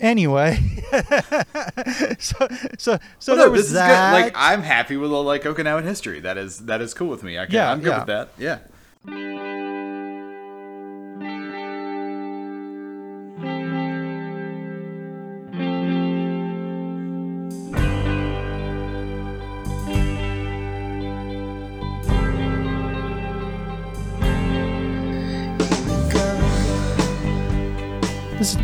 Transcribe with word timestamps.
Anyway, 0.00 0.58
so 2.18 2.46
so 2.78 2.98
so 3.18 3.32
Well, 3.32 3.36
there 3.36 3.46
no, 3.46 3.50
was 3.50 3.62
this 3.62 3.66
is 3.68 3.72
good. 3.72 4.12
Like 4.12 4.32
I'm 4.36 4.62
happy 4.62 4.96
with 4.96 5.10
all 5.12 5.24
like 5.24 5.42
Okinawan 5.42 5.84
history. 5.84 6.20
That 6.20 6.38
is 6.38 6.58
that 6.66 6.80
is 6.80 6.94
cool 6.94 7.08
with 7.08 7.22
me. 7.22 7.38
I 7.38 7.46
can, 7.46 7.54
Yeah, 7.54 7.72
I'm 7.72 7.80
good 7.80 7.88
yeah. 7.90 7.98
with 7.98 8.06
that. 8.06 8.28
Yeah. 8.38 8.58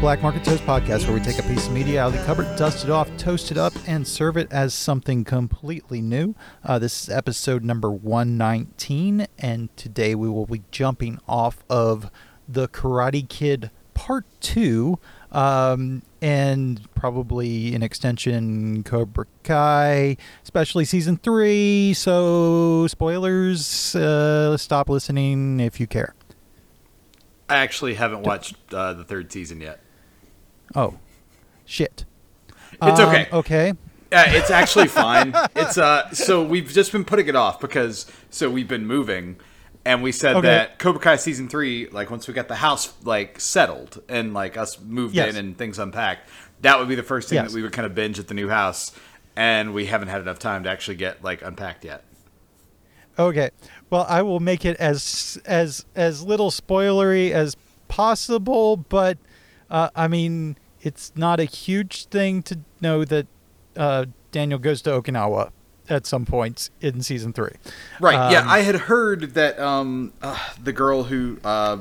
Black 0.05 0.21
Market 0.21 0.45
Toast 0.45 0.63
Podcast, 0.65 1.07
where 1.07 1.15
we 1.15 1.21
take 1.21 1.39
a 1.39 1.43
piece 1.45 1.67
of 1.67 1.73
media 1.73 2.03
out 2.03 2.13
of 2.13 2.21
the 2.21 2.23
cupboard, 2.27 2.45
dust 2.57 2.85
it 2.85 2.91
off, 2.91 3.09
toast 3.17 3.51
it 3.51 3.57
up, 3.57 3.73
and 3.87 4.07
serve 4.07 4.37
it 4.37 4.53
as 4.53 4.75
something 4.75 5.25
completely 5.25 6.03
new. 6.03 6.35
Uh, 6.63 6.79
this 6.79 7.05
is 7.05 7.09
episode 7.09 7.65
number 7.65 7.91
119, 7.91 9.27
and 9.39 9.75
today 9.79 10.15
we 10.15 10.29
will 10.29 10.45
be 10.45 10.61
jumping 10.71 11.19
off 11.27 11.65
of 11.71 12.11
The 12.47 12.69
Karate 12.69 13.27
Kid 13.27 13.71
Part 13.95 14.27
2, 14.43 14.99
um, 15.33 16.03
and 16.21 16.87
probably 16.95 17.75
an 17.75 17.83
extension 17.83 18.83
Cobra 18.83 19.25
Kai, 19.43 20.19
especially 20.43 20.85
Season 20.85 21.17
3. 21.17 21.95
So, 21.95 22.87
spoilers, 22.89 23.97
uh, 23.97 24.59
stop 24.59 24.91
listening 24.91 25.61
if 25.61 25.81
you 25.81 25.87
care. 25.87 26.15
I 27.49 27.57
actually 27.57 27.95
haven't 27.95 28.25
watched 28.25 28.57
uh, 28.71 28.93
the 28.93 29.05
third 29.05 29.33
season 29.33 29.63
yet. 29.63 29.81
Oh, 30.75 30.95
shit. 31.65 32.05
It's 32.83 33.01
Um, 33.01 33.09
okay. 33.09 33.29
Okay. 33.33 33.71
Uh, 34.13 34.25
it's 34.29 34.51
actually 34.51 34.89
fine. 35.03 35.35
It's 35.57 35.79
uh 35.79 36.11
so 36.13 36.43
we've 36.45 36.69
just 36.73 36.93
been 36.93 37.05
putting 37.05 37.29
it 37.29 37.37
off 37.37 37.61
because 37.61 38.07
so 38.31 38.49
we've 38.51 38.69
been 38.69 38.87
moving 38.87 39.37
and 39.85 40.03
we 40.03 40.13
said 40.13 40.37
Okay. 40.37 40.47
that 40.49 40.79
Cobra 40.79 41.01
Kai 41.01 41.17
season 41.17 41.49
3 41.49 41.89
like 41.91 42.11
once 42.11 42.27
we 42.29 42.35
got 42.35 42.49
the 42.49 42.57
house 42.57 42.93
like 43.05 43.41
settled 43.41 44.03
and 44.09 44.33
like 44.35 44.57
us 44.57 44.81
moved 44.81 45.15
Yes. 45.15 45.31
in 45.31 45.37
and 45.37 45.59
things 45.59 45.79
unpacked 45.79 46.29
that 46.63 46.79
would 46.79 46.89
be 46.89 46.95
the 46.95 47.03
first 47.03 47.29
thing 47.29 47.37
Yes. 47.37 47.51
that 47.51 47.55
we 47.57 47.63
would 47.63 47.73
kind 47.73 47.87
of 47.87 47.95
binge 47.95 48.19
at 48.19 48.29
the 48.29 48.35
new 48.35 48.49
house 48.49 48.93
and 49.37 49.75
we 49.75 49.87
haven't 49.87 50.09
had 50.09 50.21
enough 50.21 50.39
time 50.39 50.63
to 50.65 50.71
actually 50.71 50.97
get 50.97 51.23
like 51.25 51.43
unpacked 51.43 51.85
yet. 51.85 52.05
Okay. 53.19 53.51
Well, 53.91 54.07
I 54.09 54.23
will 54.23 54.41
make 54.41 54.65
it 54.65 54.77
as 54.79 55.41
as 55.45 55.85
as 55.95 56.23
little 56.25 56.51
spoilery 56.51 57.31
as 57.31 57.57
possible, 57.89 58.77
but 58.77 59.19
uh, 59.71 59.91
I 59.95 60.09
mean, 60.09 60.57
it's 60.85 61.11
not 61.17 61.41
a 61.41 61.45
huge 61.45 62.05
thing 62.07 62.43
to 62.45 62.61
know 62.81 63.05
that 63.05 63.27
uh, 63.77 64.05
Daniel 64.31 64.59
goes 64.61 64.83
to 64.83 64.91
Okinawa 64.91 65.51
at 65.89 66.07
some 66.07 66.25
points 66.25 66.71
in 66.81 67.03
season 67.03 67.33
three. 67.33 67.53
Right. 68.01 68.31
yeah, 68.31 68.43
Um, 68.43 68.49
I 68.49 68.61
had 68.61 68.75
heard 68.77 69.35
that 69.35 69.59
um 69.59 70.13
uh, 70.23 70.39
the 70.63 70.73
girl 70.73 71.05
who 71.05 71.39
um 71.45 71.81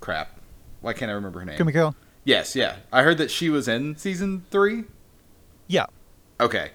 crap. 0.00 0.38
Why 0.80 0.92
can't 0.94 1.10
I 1.10 1.14
remember 1.14 1.40
her 1.40 1.44
name? 1.46 1.58
Kumiko. 1.58 1.94
Yes, 2.24 2.56
yeah. 2.56 2.76
I 2.92 3.02
heard 3.02 3.18
that 3.18 3.30
she 3.30 3.48
was 3.50 3.68
in 3.68 3.96
season 3.96 4.44
3. 4.50 4.84
Yeah. 5.66 5.86
Okay. 6.38 6.70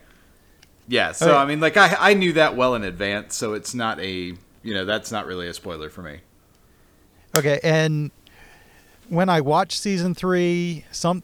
Yeah, 0.87 1.11
so 1.11 1.29
Okay. 1.31 1.37
I 1.37 1.45
mean, 1.45 1.59
like 1.59 1.75
I 1.77 1.95
I 1.99 2.13
knew 2.13 2.33
that 2.33 2.55
well 2.55 2.75
in 2.75 2.83
advance, 2.83 3.35
so 3.35 3.53
it's 3.53 3.73
not 3.73 3.99
a 3.99 4.33
you 4.63 4.73
know 4.73 4.85
that's 4.85 5.11
not 5.11 5.25
really 5.25 5.47
a 5.47 5.53
spoiler 5.53 5.89
for 5.89 6.01
me. 6.03 6.19
Okay, 7.35 7.59
and 7.63 8.11
when 9.09 9.29
I 9.29 9.41
watched 9.41 9.79
season 9.81 10.13
three, 10.13 10.85
some 10.91 11.23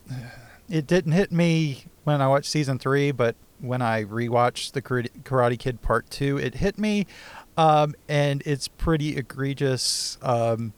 it 0.70 0.88
didn't 0.88 1.12
hit 1.14 1.32
me 1.32 1.86
when 2.04 2.22
I 2.22 2.28
watched 2.28 2.50
season 2.50 2.80
three, 2.80 3.12
but 3.12 3.36
when 3.60 3.82
I 3.82 4.04
rewatched 4.04 4.72
the 4.72 4.82
Karate 4.82 5.60
Kid 5.60 5.82
Part 5.82 6.10
Two, 6.10 6.38
it 6.38 6.56
hit 6.56 6.78
me, 6.78 7.06
um, 7.58 7.96
and 8.08 8.42
it's 8.46 8.68
pretty 8.68 9.18
egregious. 9.18 10.18
Um, 10.22 10.74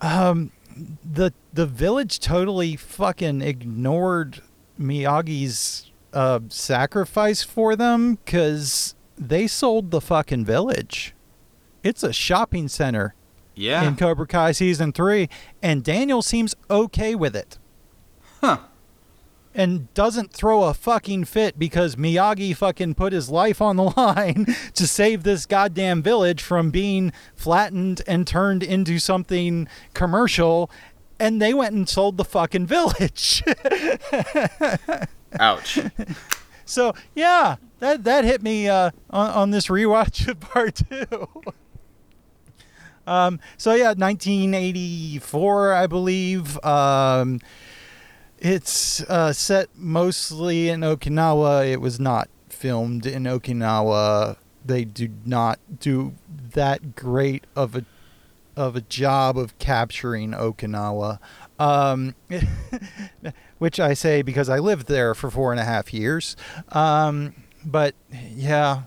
um, 0.00 0.52
the 1.04 1.32
the 1.52 1.66
village 1.66 2.20
totally 2.20 2.76
fucking 2.76 3.42
ignored 3.42 4.40
Miyagi's 4.78 5.90
uh, 6.12 6.40
sacrifice 6.48 7.42
for 7.42 7.76
them 7.76 8.16
because 8.24 8.94
they 9.18 9.46
sold 9.46 9.90
the 9.90 10.00
fucking 10.00 10.44
village. 10.44 11.14
It's 11.82 12.02
a 12.02 12.12
shopping 12.12 12.68
center 12.68 13.14
Yeah. 13.60 13.82
in 13.84 13.96
Cobra 13.96 14.26
Kai 14.26 14.52
season 14.52 14.92
three, 14.92 15.28
and 15.62 15.84
Daniel 15.84 16.22
seems 16.22 16.54
okay 16.70 17.14
with 17.14 17.36
it. 17.36 17.58
Huh. 18.40 18.58
And 19.54 19.92
doesn't 19.94 20.32
throw 20.32 20.62
a 20.64 20.72
fucking 20.72 21.24
fit 21.24 21.58
because 21.58 21.96
Miyagi 21.96 22.56
fucking 22.56 22.94
put 22.94 23.12
his 23.12 23.28
life 23.28 23.60
on 23.60 23.76
the 23.76 23.82
line 23.96 24.46
to 24.74 24.86
save 24.86 25.24
this 25.24 25.44
goddamn 25.44 26.02
village 26.02 26.40
from 26.42 26.70
being 26.70 27.12
flattened 27.34 28.00
and 28.06 28.26
turned 28.26 28.62
into 28.62 28.98
something 28.98 29.68
commercial. 29.92 30.70
And 31.18 31.42
they 31.42 31.52
went 31.52 31.74
and 31.74 31.88
sold 31.88 32.16
the 32.16 32.24
fucking 32.24 32.66
village. 32.66 33.42
Ouch. 35.38 35.78
so 36.64 36.94
yeah, 37.14 37.56
that 37.80 38.04
that 38.04 38.24
hit 38.24 38.42
me 38.42 38.68
uh, 38.68 38.90
on, 39.10 39.30
on 39.30 39.50
this 39.50 39.66
rewatch 39.66 40.26
of 40.28 40.40
part 40.40 40.76
two. 40.88 41.28
Um, 43.10 43.40
so 43.56 43.74
yeah, 43.74 43.88
1984, 43.88 45.72
I 45.72 45.86
believe. 45.88 46.64
Um, 46.64 47.40
it's 48.38 49.02
uh, 49.02 49.32
set 49.32 49.68
mostly 49.74 50.68
in 50.68 50.80
Okinawa. 50.80 51.70
It 51.70 51.80
was 51.80 51.98
not 51.98 52.28
filmed 52.48 53.06
in 53.06 53.24
Okinawa. 53.24 54.36
They 54.64 54.84
do 54.84 55.08
not 55.24 55.58
do 55.80 56.14
that 56.30 56.94
great 56.94 57.44
of 57.56 57.74
a 57.74 57.84
of 58.56 58.76
a 58.76 58.80
job 58.82 59.36
of 59.36 59.58
capturing 59.58 60.30
Okinawa. 60.30 61.18
Um, 61.58 62.14
which 63.58 63.80
I 63.80 63.92
say 63.94 64.22
because 64.22 64.48
I 64.48 64.60
lived 64.60 64.86
there 64.86 65.16
for 65.16 65.32
four 65.32 65.50
and 65.50 65.60
a 65.60 65.64
half 65.64 65.92
years. 65.92 66.36
Um, 66.68 67.34
but 67.64 67.96
yeah, 68.12 68.82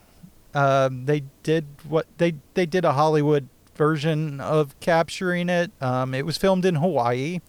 um, 0.53 1.05
they 1.05 1.23
did 1.43 1.65
what 1.87 2.07
they 2.19 2.35
they 2.53 2.65
did 2.65 2.85
a 2.85 2.93
Hollywood 2.93 3.49
version 3.75 4.39
of 4.39 4.79
capturing 4.79 5.49
it. 5.49 5.71
Um, 5.81 6.13
it 6.13 6.25
was 6.25 6.37
filmed 6.37 6.65
in 6.65 6.75
Hawaii, 6.75 7.39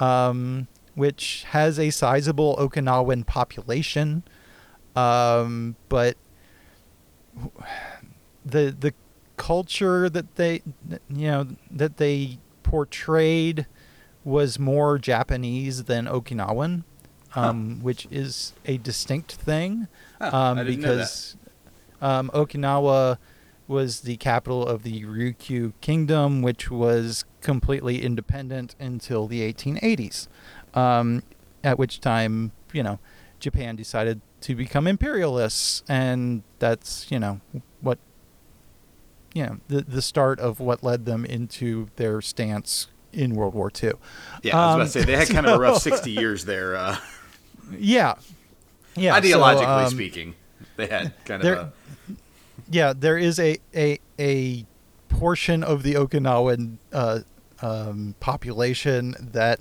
um, 0.00 0.68
which 0.94 1.44
has 1.50 1.78
a 1.78 1.90
sizable 1.90 2.56
Okinawan 2.56 3.26
population, 3.26 4.22
um, 4.94 5.76
but 5.88 6.16
the 8.44 8.74
the 8.78 8.94
culture 9.36 10.08
that 10.08 10.36
they 10.36 10.62
you 11.10 11.26
know 11.30 11.46
that 11.70 11.96
they 11.98 12.38
portrayed 12.62 13.66
was 14.24 14.58
more 14.58 14.98
Japanese 14.98 15.84
than 15.84 16.06
Okinawan, 16.06 16.82
um, 17.34 17.80
which 17.82 18.08
is 18.10 18.54
a 18.64 18.78
distinct 18.78 19.32
thing 19.32 19.86
Huh, 20.20 20.30
um, 20.32 20.58
I 20.58 20.64
didn't 20.64 20.80
know 20.80 20.88
that. 20.88 21.02
because 21.02 21.36
um, 22.00 22.30
Okinawa 22.34 23.18
was 23.68 24.02
the 24.02 24.16
capital 24.16 24.66
of 24.66 24.82
the 24.82 25.04
Ryukyu 25.04 25.72
Kingdom, 25.80 26.42
which 26.42 26.70
was 26.70 27.24
completely 27.40 28.02
independent 28.02 28.74
until 28.78 29.26
the 29.26 29.40
1880s, 29.52 30.28
um, 30.74 31.22
at 31.64 31.78
which 31.78 32.00
time, 32.00 32.52
you 32.72 32.82
know, 32.82 32.98
Japan 33.40 33.76
decided 33.76 34.20
to 34.42 34.54
become 34.54 34.86
imperialists, 34.86 35.82
and 35.88 36.42
that's, 36.58 37.10
you 37.10 37.18
know, 37.18 37.40
what, 37.80 37.98
you 39.34 39.44
know, 39.44 39.58
the, 39.68 39.80
the 39.82 40.02
start 40.02 40.38
of 40.38 40.60
what 40.60 40.82
led 40.84 41.04
them 41.04 41.24
into 41.24 41.88
their 41.96 42.20
stance 42.20 42.86
in 43.12 43.34
World 43.34 43.54
War 43.54 43.70
II. 43.82 43.92
Yeah, 44.42 44.56
I 44.56 44.66
was 44.66 44.74
about 44.74 44.80
Um, 44.80 44.80
to 44.80 44.88
say 44.90 45.02
they 45.04 45.16
had 45.16 45.28
kind 45.28 45.46
of 45.46 45.56
a 45.56 45.58
rough 45.58 45.82
60 45.82 46.10
years 46.10 46.44
there 46.44 46.76
uh 46.76 46.96
Yeah. 47.78 48.14
Yeah. 48.94 49.14
so, 49.14 49.20
ideologically 49.20 49.84
um, 49.84 49.90
speaking. 49.90 50.34
They 50.76 50.86
had 50.86 51.12
kind 51.24 51.42
of 51.44 51.58
a 51.58 51.72
yeah, 52.70 52.92
there 52.96 53.18
is 53.18 53.38
a 53.38 53.58
a 53.74 53.98
a 54.18 54.64
portion 55.08 55.62
of 55.62 55.82
the 55.82 55.94
Okinawan 55.94 56.76
uh, 56.92 57.20
um, 57.62 58.14
population 58.20 59.14
that 59.32 59.60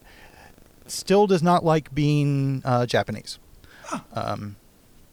still 0.87 1.27
does 1.27 1.41
not 1.43 1.63
like 1.63 1.93
being 1.95 2.61
uh, 2.65 2.85
Japanese, 2.85 3.39
um, 4.13 4.55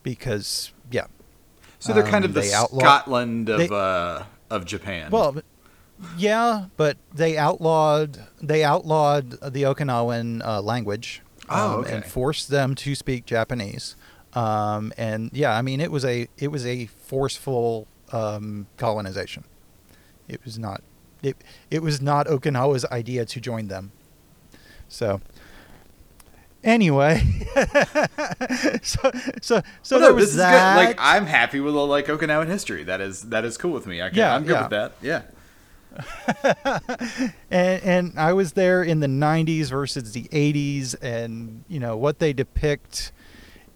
because 0.03 0.71
yeah, 0.91 1.05
So 1.79 1.93
they're 1.93 2.03
kind 2.03 2.25
um, 2.25 2.29
of 2.29 2.33
the 2.35 2.43
Scotland 2.43 3.49
of 3.49 3.57
they- 3.59 3.69
uh 3.69 4.23
of 4.49 4.65
Japan. 4.65 5.09
well, 5.11 5.37
yeah, 6.17 6.65
but 6.77 6.97
they 7.13 7.37
outlawed 7.37 8.19
they 8.41 8.63
outlawed 8.63 9.31
the 9.41 9.63
Okinawan 9.63 10.45
uh, 10.45 10.61
language 10.61 11.21
Oh, 11.49 11.75
um, 11.75 11.79
okay. 11.81 11.95
and 11.95 12.05
forced 12.05 12.49
them 12.49 12.73
to 12.75 12.95
speak 12.95 13.25
Japanese. 13.25 13.95
Um, 14.35 14.91
and 14.97 15.29
yeah, 15.33 15.51
I 15.55 15.61
mean 15.61 15.79
it 15.79 15.91
was 15.91 16.03
a 16.05 16.27
it 16.37 16.47
was 16.49 16.65
a 16.65 16.87
forceful 16.87 17.87
um, 18.11 18.67
colonization. 18.77 19.43
It 20.27 20.43
was 20.45 20.57
not 20.57 20.81
it 21.21 21.37
it 21.69 21.81
was 21.83 22.01
not 22.01 22.27
Okinawa's 22.27 22.85
idea 22.85 23.25
to 23.25 23.39
join 23.39 23.67
them. 23.67 23.91
So 24.87 25.21
anyway, 26.63 27.21
so 28.81 29.11
so 29.41 29.61
so 29.81 29.95
Well, 29.97 29.99
there 29.99 30.09
no, 30.09 30.13
was 30.13 30.29
this 30.29 30.35
that. 30.37 30.77
is 30.77 30.83
good. 30.87 30.87
Like 30.89 30.97
I'm 30.99 31.25
happy 31.25 31.59
with 31.59 31.75
all 31.75 31.87
like 31.87 32.07
Okinawan 32.07 32.47
history. 32.47 32.83
That 32.83 33.01
is 33.01 33.23
that 33.29 33.45
is 33.45 33.57
cool 33.57 33.71
with 33.71 33.85
me. 33.87 34.01
I 34.01 34.09
can, 34.09 34.17
Yeah, 34.17 34.35
I'm 34.35 34.43
good 34.43 34.53
yeah. 34.53 34.61
with 34.61 34.71
that. 34.71 34.93
Yeah. 35.01 35.21
and 37.51 37.83
and 37.83 38.19
I 38.19 38.33
was 38.33 38.53
there 38.53 38.81
in 38.83 38.99
the 38.99 39.07
90s 39.07 39.69
versus 39.69 40.11
the 40.13 40.23
80s 40.23 40.95
and 41.03 41.63
you 41.67 41.79
know 41.79 41.95
what 41.97 42.17
they 42.19 42.33
depict 42.33 43.11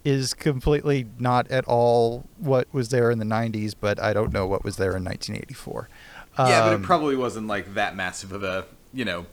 is 0.07 0.33
completely 0.33 1.05
not 1.19 1.43
at 1.51 1.65
all 1.65 2.23
what 2.37 2.65
was 2.71 2.89
there 2.89 3.11
in 3.11 3.19
the 3.19 3.25
90s 3.25 3.73
but 3.79 3.99
I 3.99 4.13
don't 4.13 4.31
know 4.31 4.45
what 4.47 4.63
was 4.63 4.77
there 4.77 4.95
in 4.95 5.03
1984 5.03 5.89
Yeah, 6.37 6.61
but 6.61 6.71
it 6.71 6.75
Um, 6.75 6.81
probably 6.83 7.15
wasn't 7.15 7.47
like 7.47 7.73
that 7.73 7.95
massive 7.95 8.31
of 8.31 8.43
a, 8.43 8.65
you 8.93 9.03
know. 9.05 9.25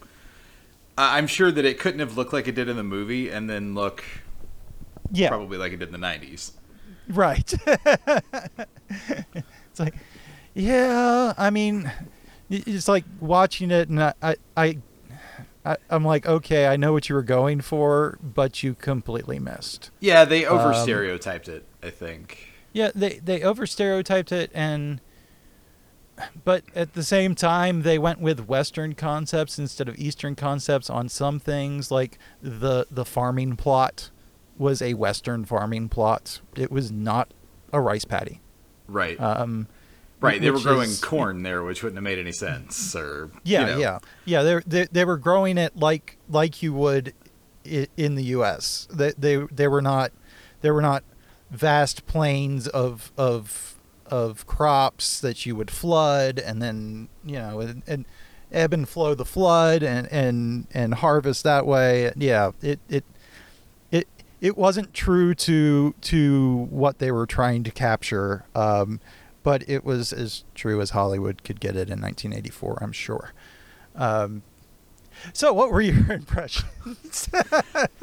I'm 0.97 1.27
sure 1.27 1.51
that 1.53 1.65
it 1.65 1.79
couldn't 1.79 2.01
have 2.01 2.17
looked 2.17 2.33
like 2.33 2.47
it 2.49 2.55
did 2.55 2.69
in 2.69 2.77
the 2.77 2.83
movie, 2.97 3.29
and 3.29 3.49
then 3.51 3.75
look 3.75 4.05
yeah 5.13 5.29
probably 5.29 5.59
like 5.59 5.73
it 5.73 5.79
did 5.81 5.93
in 5.95 6.01
the 6.01 6.07
'90s. 6.07 6.53
right 7.09 7.53
it's 8.91 9.79
like 9.79 9.95
yeah 10.55 11.35
I 11.37 11.51
mean 11.51 11.91
it's 12.49 12.89
like 12.89 13.05
watching 13.21 13.71
it 13.71 13.89
and 13.89 14.03
I 14.03 14.15
I, 14.23 14.37
I 14.57 14.79
I, 15.65 15.77
I'm 15.89 16.05
like, 16.05 16.27
okay, 16.27 16.67
I 16.67 16.77
know 16.77 16.93
what 16.93 17.09
you 17.09 17.15
were 17.15 17.23
going 17.23 17.61
for, 17.61 18.19
but 18.23 18.63
you 18.63 18.75
completely 18.75 19.39
missed. 19.39 19.91
Yeah, 20.01 20.25
they 20.25 20.45
over 20.45 20.73
Um, 20.73 20.83
stereotyped 20.83 21.49
it. 21.49 21.65
I 21.83 21.91
think. 21.91 22.49
Yeah, 22.73 22.91
they 22.95 23.19
they 23.19 23.43
over 23.43 23.67
stereotyped 23.67 24.33
it 24.33 24.51
and 24.55 25.01
but 26.45 26.63
at 26.77 26.95
the 26.95 27.03
same 27.03 27.35
time 27.35 27.83
they 27.83 27.99
went 27.99 28.21
with 28.21 28.47
western 28.47 28.95
concepts 28.95 29.59
instead 29.59 29.89
of 29.89 29.99
eastern 29.99 30.37
concepts 30.37 30.89
on 30.89 31.09
some 31.09 31.41
things 31.41 31.91
like 31.91 32.19
the 32.41 32.87
the 32.91 33.05
farming 33.05 33.57
plot 33.57 34.11
was 34.57 34.81
a 34.81 34.95
western 34.95 35.45
farming 35.45 35.89
plot. 35.89 36.41
It 36.57 36.71
was 36.71 36.93
not 36.93 37.35
a 37.73 37.81
rice 37.81 38.05
paddy. 38.05 38.41
Right. 38.87 39.21
Um 39.21 39.67
right. 40.25 40.41
They 40.41 40.51
were 40.51 40.61
growing 40.61 40.91
is- 40.91 41.01
corn 41.01 41.43
there, 41.43 41.63
which 41.63 41.83
wouldn't 41.83 41.97
have 41.97 42.05
made 42.05 42.19
any 42.19 42.33
sense. 42.33 42.95
Or 42.97 43.31
Yeah, 43.45 43.61
you 43.61 43.67
know. 43.67 43.79
yeah, 43.79 43.99
yeah. 44.25 44.43
They, 44.43 44.61
they 44.67 44.85
they 44.91 45.05
were 45.05 45.17
growing 45.19 45.59
it 45.59 45.77
like 45.77 46.19
like 46.29 46.63
you 46.63 46.73
would 46.75 47.13
in 47.65 48.15
the 48.15 48.25
U.S. 48.25 48.87
They 48.93 49.13
they 49.19 49.37
they 49.53 49.69
were 49.69 49.83
not 49.83 50.13
they 50.61 50.71
were 50.71 50.83
not 50.83 51.03
vast 51.51 52.07
plains 52.07 52.67
of 52.69 53.13
of 53.17 53.75
of 54.07 54.47
crops 54.47 55.21
that 55.21 55.47
you 55.47 55.57
would 55.57 55.71
flood 55.71 56.39
and 56.39 56.61
then 56.61 57.09
you 57.25 57.37
know 57.39 57.61
and, 57.61 57.83
and 57.87 58.05
ebb 58.53 58.73
and 58.75 58.87
flow 58.89 59.15
the 59.15 59.25
flood 59.25 59.83
and 59.83 60.07
and 60.13 60.67
and 60.75 60.95
harvest 60.95 61.43
that 61.45 61.67
way. 61.67 62.13
Yeah, 62.17 62.51
it 62.63 62.81
it 62.89 63.05
it 63.91 64.09
it 64.41 64.57
wasn't 64.59 64.93
true 64.93 65.35
to 65.35 65.95
to 66.03 66.67
what 66.71 66.99
they 66.99 67.11
were 67.11 67.27
trying 67.27 67.65
to 67.65 67.71
capture. 67.71 68.45
Um, 68.55 69.01
but 69.45 69.63
it 69.69 69.85
was 69.85 70.13
as 70.13 70.43
true 70.57 70.81
as 70.81 70.91
Hollywood 70.91 71.45
could 71.45 71.61
get 71.61 71.77
it 71.77 71.89
in 71.89 72.01
1984, 72.01 72.79
I'm 72.83 72.91
sure. 72.91 73.33
Um, 73.95 74.43
so, 75.33 75.53
what 75.53 75.71
were 75.71 75.81
your 75.81 76.11
impressions? 76.21 77.29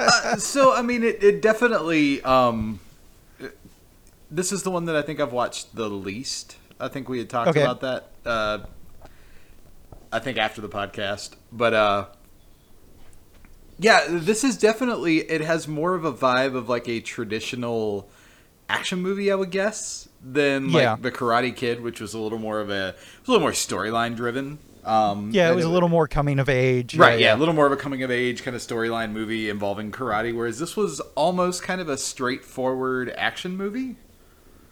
Uh, 0.00 0.36
so 0.36 0.74
I 0.74 0.82
mean, 0.82 1.04
it, 1.04 1.22
it 1.22 1.42
definitely. 1.42 2.22
Um, 2.22 2.80
this 4.30 4.50
is 4.50 4.62
the 4.64 4.70
one 4.70 4.86
that 4.86 4.96
I 4.96 5.02
think 5.02 5.20
I've 5.20 5.32
watched 5.32 5.76
the 5.76 5.88
least. 5.88 6.56
I 6.80 6.88
think 6.88 7.08
we 7.08 7.18
had 7.18 7.30
talked 7.30 7.50
Okay. 7.50 7.62
about 7.62 7.80
that. 7.82 8.08
Uh, 8.26 8.58
I 10.10 10.18
think 10.18 10.38
after 10.38 10.60
the 10.60 10.68
podcast, 10.68 11.36
but 11.52 11.72
uh, 11.74 12.06
yeah, 13.78 14.06
this 14.08 14.42
is 14.44 14.56
definitely. 14.58 15.18
It 15.18 15.40
has 15.40 15.68
more 15.68 15.94
of 15.94 16.04
a 16.04 16.12
vibe 16.12 16.54
of 16.56 16.68
like 16.68 16.88
a 16.88 17.00
traditional 17.00 18.08
action 18.68 19.00
movie, 19.00 19.30
I 19.30 19.34
would 19.34 19.50
guess, 19.50 20.08
than 20.22 20.72
like 20.72 20.82
Yeah. 20.82 20.96
the 21.00 21.10
Karate 21.12 21.54
Kid, 21.54 21.80
which 21.82 22.00
was 22.00 22.14
a 22.14 22.18
little 22.18 22.38
more 22.38 22.60
of 22.60 22.70
a, 22.70 22.88
it 22.88 22.96
was 23.20 23.28
a 23.28 23.30
little 23.32 23.40
more 23.46 23.52
storyline 23.52 24.16
driven. 24.16 24.58
Um, 24.84 25.30
yeah, 25.32 25.50
it 25.50 25.54
was 25.54 25.64
a 25.64 25.68
little 25.68 25.88
more 25.88 26.08
coming 26.08 26.40
of 26.40 26.48
age. 26.48 26.96
Right, 26.96 27.20
yeah, 27.20 27.36
a 27.36 27.38
little 27.38 27.54
more 27.54 27.66
of 27.66 27.72
a 27.72 27.76
coming 27.76 28.02
of 28.02 28.10
age 28.10 28.42
kind 28.42 28.56
of 28.56 28.62
storyline 28.62 29.12
movie 29.12 29.48
involving 29.48 29.92
karate, 29.92 30.34
whereas 30.34 30.58
this 30.58 30.76
was 30.76 30.98
almost 31.14 31.62
kind 31.62 31.80
of 31.80 31.88
a 31.88 31.96
straightforward 31.96 33.10
action 33.16 33.56
movie, 33.56 33.94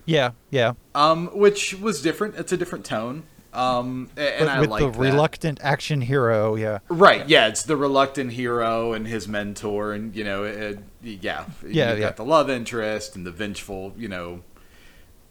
yeah, 0.07 0.33
yeah. 0.51 0.73
um, 0.97 1.29
which 1.29 1.75
was 1.75 2.03
different. 2.03 2.35
It's 2.35 2.51
a 2.51 2.57
different 2.57 2.85
tone, 2.85 3.23
um, 3.53 4.09
and 4.17 4.39
But 4.47 4.49
I 4.49 4.61
with 4.61 4.71
like 4.71 4.81
the 4.83 4.91
that. 4.91 4.99
reluctant 4.99 5.61
action 5.63 6.01
hero, 6.03 6.55
yeah, 6.55 6.79
Right, 6.89 7.29
yeah, 7.29 7.49
it's 7.49 7.63
the 7.65 7.77
reluctant 7.77 8.33
hero 8.33 8.93
and 8.93 9.07
his 9.07 9.27
mentor, 9.29 9.93
and 9.93 10.15
you 10.15 10.25
know, 10.25 10.45
it, 10.45 10.79
yeah, 11.03 11.45
Yeah, 11.67 11.91
you've 11.91 11.99
yeah. 11.99 11.99
got 11.99 12.17
the 12.17 12.25
love 12.25 12.49
interest 12.51 13.17
and 13.17 13.27
the 13.27 13.31
vengeful, 13.33 13.93
you 13.97 14.09
know, 14.09 14.43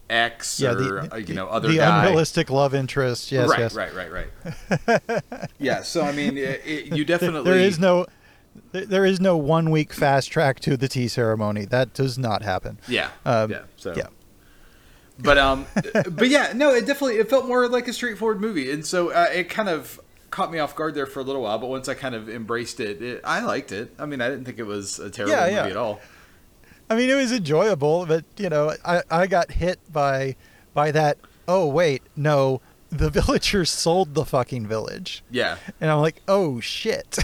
ex 0.10 0.60
yeah. 0.60 0.71
or 0.71 0.75
The, 0.75 1.13
uh, 1.13 1.18
you 1.18 1.25
the- 1.25 1.33
know 1.36 1.48
other 1.48 1.68
the 1.69 1.77
guy. 1.77 2.04
unrealistic 2.06 2.50
love 2.50 2.74
interest. 2.74 3.31
Yes, 3.31 3.50
right, 3.50 3.60
yes. 3.60 3.74
right, 3.75 3.94
right, 3.94 4.12
right, 4.12 5.24
yeah, 5.60 5.83
so 5.83 6.01
I 6.01 6.12
mean, 6.12 6.38
it, 6.38 6.62
it, 6.66 6.95
you 6.98 7.06
definitely 7.06 7.50
There 7.50 7.60
is 7.60 7.80
no, 7.80 8.06
there- 8.71 8.86
there 8.86 9.06
is 9.06 9.19
no 9.21 9.38
one 9.38 9.69
week 9.71 9.94
fast 9.94 10.31
track 10.31 10.60
to 10.62 10.75
the 10.75 10.88
tea 10.88 11.07
ceremony. 11.07 11.66
That 11.66 11.94
does 11.94 12.18
not 12.18 12.42
happen. 12.42 12.80
Yeah. 12.88 13.12
Um, 13.25 13.51
yeah. 13.51 13.60
So. 13.77 13.94
yeah. 13.95 14.07
But 15.21 15.38
um, 15.38 15.66
but 16.12 16.30
yeah, 16.30 16.54
no, 16.56 16.74
it 16.74 16.86
definitely 16.86 17.18
it 17.18 17.30
felt 17.30 17.45
more 17.48 17.68
like 17.68 17.88
a 17.88 17.94
straightforward 17.94 18.39
movie, 18.39 18.71
and 18.71 18.86
so 18.86 19.12
uh, 19.12 19.27
it 19.33 19.50
kind 19.50 19.68
of 19.69 20.00
caught 20.31 20.51
me 20.51 20.60
off 20.60 20.75
guard 20.75 20.95
there 20.95 21.06
for 21.06 21.19
a 21.19 21.24
little 21.24 21.42
while. 21.42 21.57
But 21.60 21.68
once 21.68 21.89
I 21.89 21.94
kind 21.94 22.16
of 22.16 22.30
embraced 22.30 22.80
it, 22.80 23.01
it 23.01 23.21
I 23.25 23.42
liked 23.42 23.71
it. 23.74 23.94
I 24.00 24.06
mean, 24.06 24.21
I 24.21 24.30
didn't 24.30 24.45
think 24.45 24.60
it 24.60 24.63
was 24.66 24.98
a 25.00 25.10
terrible 25.10 25.36
Yeah, 25.36 25.45
movie 25.63 25.71
at 25.71 25.77
all. 25.77 26.00
I 26.89 26.95
mean, 26.95 27.10
it 27.10 27.16
was 27.16 27.31
enjoyable, 27.33 28.06
but 28.06 28.24
you 28.38 28.50
know, 28.50 28.74
I, 28.86 29.01
I 29.12 29.27
got 29.27 29.51
hit 29.51 29.80
by 29.92 30.36
by 30.74 30.92
that. 30.92 31.18
Oh 31.48 31.68
wait, 31.68 32.01
no, 32.16 32.62
the 32.89 33.10
villagers 33.19 33.69
sold 33.69 34.13
the 34.13 34.24
fucking 34.24 34.68
village, 34.68 35.21
Yeah. 35.30 35.57
and 35.81 35.92
I'm 35.92 36.00
like, 36.00 36.21
oh 36.30 36.60
shit. 36.62 37.18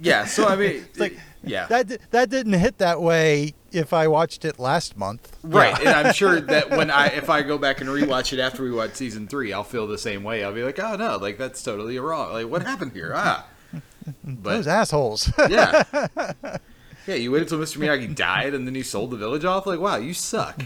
Yeah. 0.00 0.26
So 0.26 0.46
I 0.46 0.54
mean, 0.56 0.70
It's 0.90 1.00
like, 1.00 1.18
yeah. 1.42 1.66
that 1.66 2.10
that 2.12 2.30
didn't 2.30 2.52
hit 2.54 2.78
that 2.78 3.00
way 3.02 3.54
if 3.72 3.92
I 3.92 4.08
watched 4.08 4.44
it 4.44 4.58
last 4.58 4.96
month. 4.96 5.36
Right, 5.42 5.78
and 5.78 5.88
I'm 5.88 6.12
sure 6.12 6.40
that 6.40 6.70
when 6.70 6.90
I 6.90 7.06
if 7.08 7.28
I 7.30 7.42
go 7.42 7.58
back 7.58 7.80
and 7.80 7.88
rewatch 7.88 8.32
it 8.32 8.40
after 8.40 8.62
we 8.62 8.70
watch 8.70 8.94
season 8.94 9.26
three, 9.26 9.52
I'll 9.52 9.64
feel 9.64 9.86
the 9.86 9.98
same 9.98 10.22
way. 10.24 10.44
I'll 10.44 10.52
be 10.52 10.62
like, 10.62 10.78
oh 10.78 10.96
no, 10.96 11.16
like 11.16 11.38
that's 11.38 11.62
totally 11.62 11.98
wrong. 11.98 12.32
Like 12.32 12.48
what 12.48 12.62
happened 12.62 12.92
here? 12.92 13.12
Ah, 13.14 13.46
but 14.24 14.52
Those 14.52 14.66
assholes. 14.66 15.32
yeah, 15.48 15.82
yeah. 17.06 17.14
You 17.14 17.30
waited 17.32 17.48
till 17.48 17.58
Mr. 17.58 17.78
Miyagi 17.78 18.14
died 18.14 18.54
and 18.54 18.66
then 18.66 18.74
you 18.74 18.82
sold 18.82 19.10
the 19.10 19.16
village 19.16 19.44
off. 19.44 19.66
Like 19.66 19.80
wow, 19.80 19.96
you 19.96 20.14
suck. 20.14 20.62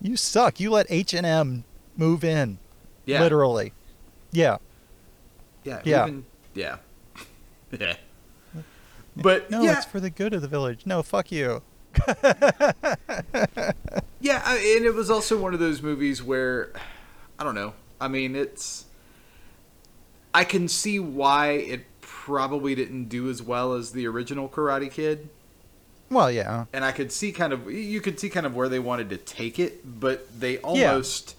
you 0.00 0.16
suck. 0.16 0.60
You 0.60 0.70
let 0.70 0.86
H 0.88 1.14
and 1.14 1.26
M 1.26 1.64
move 1.96 2.24
in, 2.24 2.58
Yeah, 3.06 3.20
literally. 3.20 3.72
Yeah. 4.30 4.58
Yeah. 5.64 5.80
Yeah. 5.84 6.06
Even, 6.06 6.26
yeah. 6.54 6.76
yeah. 7.78 7.96
But 9.16 9.50
No, 9.50 9.62
yeah, 9.62 9.78
it's 9.78 9.86
for 9.86 10.00
the 10.00 10.10
good 10.10 10.32
of 10.32 10.42
the 10.42 10.48
village. 10.48 10.86
No, 10.86 11.02
fuck 11.02 11.32
you. 11.32 11.62
yeah, 14.20 14.42
I, 14.44 14.74
and 14.76 14.84
it 14.84 14.94
was 14.94 15.10
also 15.10 15.38
one 15.38 15.54
of 15.54 15.60
those 15.60 15.82
movies 15.82 16.22
where 16.22 16.72
I 17.38 17.44
don't 17.44 17.54
know. 17.54 17.74
I 18.00 18.08
mean, 18.08 18.36
it's 18.36 18.86
I 20.34 20.44
can 20.44 20.68
see 20.68 20.98
why 20.98 21.50
it 21.52 21.84
probably 22.00 22.74
didn't 22.74 23.08
do 23.08 23.28
as 23.30 23.42
well 23.42 23.72
as 23.74 23.92
the 23.92 24.06
original 24.06 24.48
Karate 24.48 24.90
Kid, 24.90 25.28
Well, 26.10 26.30
yeah. 26.30 26.66
and 26.72 26.84
I 26.84 26.92
could 26.92 27.10
see 27.10 27.32
kind 27.32 27.52
of 27.52 27.70
you 27.70 28.00
could 28.00 28.20
see 28.20 28.28
kind 28.28 28.46
of 28.46 28.54
where 28.54 28.68
they 28.68 28.78
wanted 28.78 29.08
to 29.10 29.16
take 29.16 29.58
it, 29.58 30.00
but 30.00 30.40
they 30.40 30.58
almost 30.58 31.36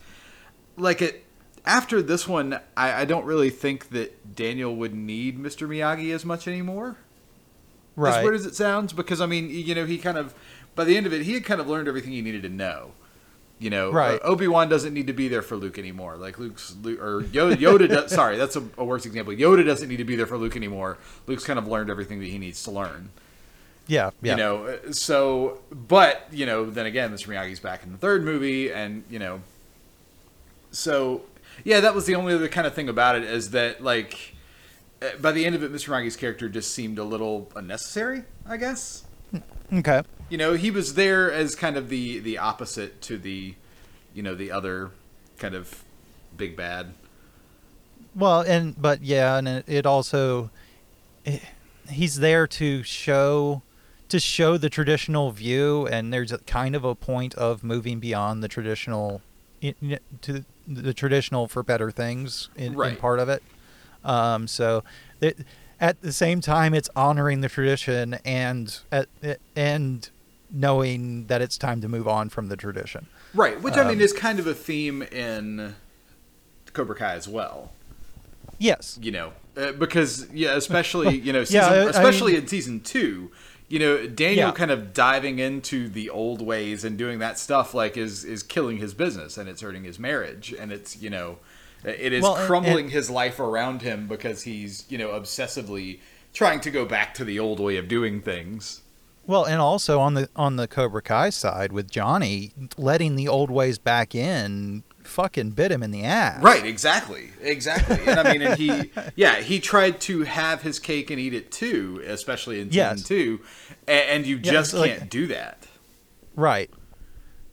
like 0.77 1.01
it. 1.01 1.25
After 1.65 2.01
this 2.01 2.27
one, 2.27 2.59
I, 2.75 3.01
I 3.01 3.05
don't 3.05 3.25
really 3.25 3.49
think 3.51 3.89
that 3.89 4.35
Daniel 4.35 4.75
would 4.77 4.95
need 4.95 5.37
Mr. 5.37 5.67
Miyagi 5.67 6.11
as 6.13 6.25
much 6.25 6.47
anymore. 6.47 6.95
As 8.07 8.23
weird 8.23 8.35
as 8.35 8.45
it 8.45 8.55
sounds, 8.55 8.93
because 8.93 9.21
I 9.21 9.25
mean, 9.25 9.49
you 9.49 9.75
know, 9.75 9.85
he 9.85 9.97
kind 9.97 10.17
of 10.17 10.33
by 10.75 10.83
the 10.85 10.95
end 10.95 11.05
of 11.05 11.13
it, 11.13 11.23
he 11.23 11.33
had 11.33 11.43
kind 11.45 11.59
of 11.59 11.67
learned 11.67 11.87
everything 11.87 12.11
he 12.11 12.21
needed 12.21 12.43
to 12.43 12.49
know. 12.49 12.91
You 13.61 13.69
know, 13.69 13.91
Right. 13.91 14.19
Obi 14.23 14.47
Wan 14.47 14.69
doesn't 14.69 14.93
need 14.93 15.07
to 15.07 15.13
be 15.13 15.27
there 15.27 15.41
for 15.41 15.57
Luke 15.57 15.77
anymore. 15.77 16.15
Like 16.15 16.39
Luke's 16.39 16.75
Luke, 16.81 17.01
or 17.01 17.23
Yoda. 17.23 17.55
Yoda 17.57 17.89
does, 17.89 18.11
sorry, 18.15 18.37
that's 18.37 18.55
a, 18.55 18.63
a 18.77 18.85
worse 18.85 19.05
example. 19.05 19.33
Yoda 19.33 19.65
doesn't 19.65 19.89
need 19.89 19.97
to 19.97 20.05
be 20.05 20.15
there 20.15 20.25
for 20.25 20.37
Luke 20.37 20.55
anymore. 20.55 20.97
Luke's 21.27 21.43
kind 21.43 21.59
of 21.59 21.67
learned 21.67 21.89
everything 21.89 22.19
that 22.19 22.27
he 22.27 22.37
needs 22.37 22.63
to 22.63 22.71
learn. 22.71 23.09
yeah. 23.87 24.11
Yeah. 24.21 24.31
You 24.31 24.37
know, 24.37 24.65
uh, 24.67 24.91
so 24.93 25.59
but 25.71 26.25
you 26.31 26.45
know, 26.45 26.69
then 26.69 26.85
again, 26.85 27.11
Mr. 27.11 27.27
Miyagi's 27.27 27.59
back 27.59 27.83
in 27.83 27.91
the 27.91 27.97
third 27.97 28.23
movie, 28.23 28.71
and 28.71 29.03
you 29.09 29.19
know, 29.19 29.41
so 30.71 31.23
yeah, 31.65 31.79
that 31.81 31.93
was 31.93 32.05
the 32.05 32.15
only 32.15 32.33
other 32.33 32.47
kind 32.47 32.65
of 32.65 32.73
thing 32.73 32.87
about 32.87 33.15
it 33.15 33.23
is 33.23 33.51
that 33.51 33.83
like 33.83 34.35
Uh, 35.01 35.09
by 35.21 35.31
the 35.31 35.45
end 35.45 35.55
of 35.55 35.63
it, 35.63 35.71
Mr. 35.71 35.89
Miyagi's 35.89 36.15
character 36.15 36.49
just 36.49 36.73
seemed 36.73 36.99
a 36.99 37.03
little 37.03 37.51
unnecessary. 37.55 38.23
I 38.45 38.57
guess 38.57 39.03
Okay. 39.71 40.01
you 40.29 40.37
know 40.37 40.53
he 40.53 40.71
was 40.71 40.95
there 40.95 41.31
as 41.31 41.55
kind 41.55 41.77
of 41.77 41.89
the 41.89 42.19
the 42.19 42.37
opposite 42.39 42.99
to 43.03 43.17
the 43.17 43.53
you 44.13 44.23
know 44.23 44.33
the 44.35 44.51
other 44.51 44.91
kind 45.37 45.53
of 45.55 45.83
big 46.35 46.55
bad. 46.57 46.93
Well, 48.15 48.41
and 48.41 48.79
but 48.81 49.03
yeah, 49.03 49.37
and 49.37 49.47
it, 49.47 49.65
it 49.67 49.85
also 49.85 50.49
it, 51.25 51.41
he's 51.89 52.17
there 52.19 52.47
to 52.47 52.81
show 52.83 53.61
to 54.09 54.19
show 54.19 54.57
the 54.57 54.69
traditional 54.71 55.29
view, 55.31 55.85
and 55.87 56.11
there's 56.11 56.31
a 56.31 56.39
kind 56.39 56.75
of 56.75 56.83
a 56.83 56.95
point 56.95 57.35
of 57.35 57.63
moving 57.63 57.99
beyond 57.99 58.43
the 58.43 58.47
traditional 58.47 59.21
to 59.61 60.45
the 60.67 60.93
traditional 60.93 61.47
for 61.47 61.61
better 61.61 61.91
things 61.91 62.49
in, 62.55 62.79
in 62.81 62.95
part 62.95 63.19
of 63.19 63.29
it. 63.29 63.43
Um, 64.03 64.47
so 64.47 64.83
it, 65.21 65.39
at 65.79 66.01
the 66.01 66.11
same 66.13 66.41
time, 66.41 66.73
it's 66.73 66.89
honoring 66.95 67.41
the 67.41 67.49
tradition 67.49 68.15
and 68.25 68.79
at, 68.91 69.07
and 69.55 70.09
knowing 70.51 71.27
that 71.27 71.41
it's 71.41 71.57
time 71.57 71.79
to 71.81 71.87
move 71.87 72.07
on 72.07 72.29
from 72.29 72.49
the 72.49 72.57
tradition. 72.57 73.07
Right, 73.33 73.61
which 73.61 73.75
I 73.77 73.83
mean 73.83 73.97
Um, 73.97 74.01
is 74.01 74.13
kind 74.13 74.39
of 74.39 74.47
a 74.47 74.53
theme 74.55 75.03
in 75.03 75.75
Cobra 76.73 76.95
Kai 76.95 77.13
as 77.13 77.27
well. 77.27 77.71
Yes. 78.57 78.97
You 79.01 79.11
know, 79.11 79.33
uh, 79.55 79.71
because 79.73 80.27
yeah, 80.33 80.55
especially 80.55 81.17
you 81.19 81.31
know, 81.33 81.43
season, 81.43 81.61
Yeah, 81.61 81.67
I- 81.69 81.85
I 81.85 81.89
especially 81.89 82.33
mean- 82.33 82.41
in 82.43 82.47
season 82.47 82.79
two, 82.81 83.31
you 83.67 83.77
know, 83.79 84.07
Daniel 84.07 84.47
Yeah. 84.47 84.51
kind 84.53 84.71
of 84.71 84.93
diving 84.93 85.37
into 85.39 85.87
the 85.87 86.09
old 86.09 86.41
ways 86.41 86.83
and 86.83 86.97
doing 86.97 87.19
that 87.19 87.37
stuff 87.37 87.73
like 87.75 87.95
is 87.95 88.25
is 88.25 88.41
killing 88.43 88.77
his 88.77 88.93
business 88.95 89.37
and 89.37 89.47
it's 89.47 89.61
hurting 89.61 89.83
his 89.83 89.99
marriage 89.99 90.53
and 90.57 90.71
it's 90.71 90.99
you 91.01 91.09
know, 91.11 91.37
it 91.83 92.13
is 92.13 92.23
Well, 92.23 92.35
crumbling 92.45 92.85
and- 92.85 92.93
his 92.93 93.09
life 93.09 93.39
around 93.39 93.81
him 93.81 94.07
because 94.07 94.43
he's 94.43 94.85
you 94.89 94.97
know 94.97 95.09
obsessively 95.09 95.99
trying 96.33 96.59
to 96.61 96.71
go 96.71 96.85
back 96.85 97.13
to 97.15 97.23
the 97.25 97.39
old 97.39 97.59
way 97.59 97.77
of 97.77 97.87
doing 97.87 98.21
things. 98.21 98.81
Well, 99.25 99.45
and 99.45 99.59
also 99.61 99.99
on 99.99 100.15
the 100.15 100.29
on 100.35 100.55
the 100.55 100.67
Cobra 100.67 101.01
Kai 101.01 101.29
side 101.29 101.71
with 101.71 101.89
Johnny, 101.91 102.51
letting 102.77 103.15
the 103.15 103.27
old 103.27 103.51
ways 103.51 103.77
back 103.77 104.15
in 104.15 104.83
fucking 105.03 105.51
bit 105.51 105.71
him 105.71 105.81
in 105.81 105.89
the 105.91 106.03
ass. 106.03 106.41
Right, 106.43 106.63
exactly, 106.65 107.29
exactly. 107.41 107.97
And 108.07 108.19
I 108.19 108.31
mean, 108.31 108.41
and 108.43 108.59
he, 108.59 108.91
yeah, 109.15 109.37
he 109.41 109.59
tried 109.59 109.99
to 110.01 110.21
have 110.23 110.61
his 110.61 110.77
cake 110.79 111.09
and 111.09 111.19
eat 111.19 111.33
it 111.33 111.51
too, 111.51 112.03
especially 112.05 112.59
in 112.59 112.67
season 112.69 112.97
Yes. 112.97 113.03
two, 113.03 113.39
and, 113.87 114.09
and 114.09 114.25
you 114.27 114.37
just 114.37 114.75
can't 114.75 115.09
do 115.09 115.25
that. 115.27 115.65
Right. 116.35 116.69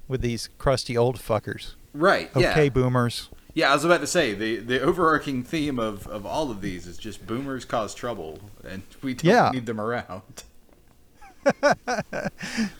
With 0.09 0.21
these 0.21 0.49
crusty 0.59 0.97
old 0.97 1.19
fuckers. 1.19 1.75
Right. 1.95 2.31
Okay, 2.37 2.65
Yeah. 2.65 2.69
boomers. 2.69 3.31
Yeah, 3.57 3.71
I 3.71 3.75
was 3.75 3.85
about 3.87 4.01
to 4.03 4.07
say 4.07 4.35
the 4.35 4.57
the 4.57 4.81
overarching 4.83 5.43
theme 5.43 5.79
of 5.79 6.07
of 6.09 6.27
all 6.27 6.51
of 6.51 6.61
these 6.61 6.87
is 6.87 6.99
just 6.99 7.27
boomers 7.27 7.65
cause 7.65 7.95
trouble, 7.95 8.39
and 8.69 8.83
we 9.03 9.15
don't 9.15 9.25
Yeah. 9.33 9.51
need 9.51 9.65
them 9.65 9.81
around. 9.81 10.45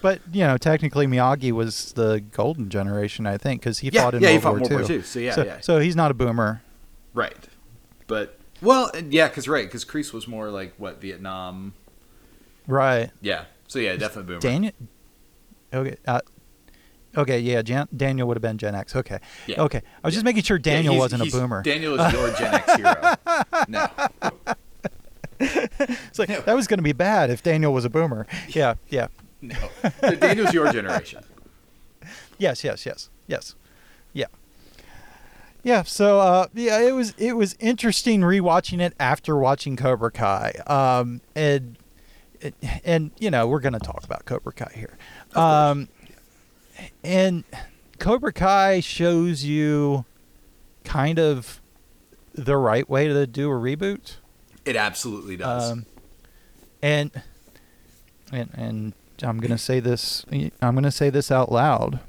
But 0.03 0.21
you 0.33 0.45
know, 0.47 0.59
technically 0.59 1.07
Miyagi 1.07 1.51
was 1.53 1.93
the 1.95 2.21
golden 2.33 2.69
generation, 2.69 3.27
I 3.27 3.39
think, 3.39 3.63
because 3.63 3.79
he 3.79 3.89
Yeah, 3.89 4.03
fought 4.03 4.15
in 4.17 4.23
yeah, 4.23 4.29
he 4.29 4.35
World, 4.35 4.43
fought 4.43 4.51
War, 4.71 4.79
World 4.79 4.91
II. 4.91 4.97
War 4.97 4.97
II, 4.99 5.03
so 5.03 5.19
yeah, 5.19 5.33
so, 5.33 5.45
yeah. 5.45 5.61
so 5.61 5.79
he's 5.79 5.97
not 5.97 6.11
a 6.11 6.15
boomer. 6.15 6.63
Right. 7.15 7.37
But 8.07 8.39
well, 8.61 8.91
yeah, 9.09 9.29
because 9.29 9.49
right, 9.49 9.65
because 9.67 9.85
Kreese 9.87 10.13
was 10.13 10.29
more 10.29 10.51
like 10.51 10.75
what 10.77 11.01
Vietnam. 11.01 11.73
Right. 12.67 13.11
Yeah. 13.23 13.45
So 13.67 13.79
yeah, 13.79 13.97
definitely 13.97 14.35
boomer. 14.35 14.41
Daniel. 14.41 14.73
Okay. 15.73 15.97
Uh, 16.07 16.21
okay. 17.17 17.41
Yeah. 17.41 17.63
Jan- 17.63 17.89
Daniel 17.97 18.29
would 18.29 18.37
have 18.37 18.43
been 18.43 18.59
Gen 18.59 18.75
X. 18.75 18.95
Okay. 18.97 19.19
Yeah. 19.47 19.63
Okay. 19.63 19.83
I 20.03 20.07
was 20.07 20.15
just 20.15 20.25
making 20.25 20.43
sure 20.43 20.57
Yeah, 20.59 20.63
Daniel 20.63 20.95
he's- 20.95 21.01
wasn't 21.13 21.23
a 21.23 21.31
boomer. 21.31 21.63
Daniel 21.63 21.99
is 22.01 22.13
your 22.13 22.31
Gen 22.33 22.55
X 22.55 22.75
hero. 22.77 23.15
No. 23.69 23.89
it's 25.39 26.19
like 26.19 26.29
No. 26.29 26.41
that 26.41 26.57
was 26.57 26.67
going 26.67 26.79
to 26.79 26.83
be 26.85 26.93
bad 26.93 27.31
if 27.31 27.43
Daniel 27.43 27.73
was 27.73 27.85
a 27.85 27.91
boomer. 27.91 28.27
Yeah. 28.49 28.75
Yeah. 28.89 29.09
No. 29.43 29.57
Daniel's 30.19 30.53
your 30.55 30.73
generation. 30.73 31.23
Yes, 32.39 32.63
yes, 32.63 32.85
yes, 32.85 33.09
yes, 33.27 33.55
yeah, 34.13 34.27
yeah. 35.65 35.83
So, 35.85 36.21
uh, 36.21 36.49
yeah, 36.53 36.81
it 36.81 36.93
was 36.95 37.15
it 37.17 37.33
was 37.33 37.57
interesting 37.59 38.21
rewatching 38.21 38.79
it 38.79 38.93
after 39.01 39.39
watching 39.39 39.75
Cobra 39.75 40.11
Kai. 40.11 40.53
Um, 40.67 41.23
and 41.35 41.79
and 42.85 43.11
you 43.19 43.31
know 43.31 43.47
we're 43.49 43.61
gonna 43.61 43.79
talk 43.79 44.05
about 44.05 44.27
Cobra 44.27 44.53
Kai 44.53 44.71
here. 44.75 44.99
Um, 45.35 45.89
and 47.05 47.45
Cobra 47.99 48.33
Kai 48.33 48.81
shows 48.81 49.45
you 49.45 50.05
kind 50.85 51.19
of 51.19 51.61
the 52.35 52.57
right 52.57 52.89
way 52.89 53.09
to 53.09 53.27
do 53.27 53.51
a 53.51 53.55
reboot. 53.55 54.17
It 54.65 54.77
absolutely 54.77 55.37
does. 55.37 55.73
Um, 55.73 55.87
and 56.83 57.11
and 58.33 58.51
and 58.55 58.93
I'm 59.23 59.39
gonna 59.39 59.59
say 59.59 59.81
this. 59.81 60.25
I'm 60.61 60.75
gonna 60.75 60.91
say 60.91 61.11
this 61.11 61.31
out 61.31 61.51
loud. 61.51 62.01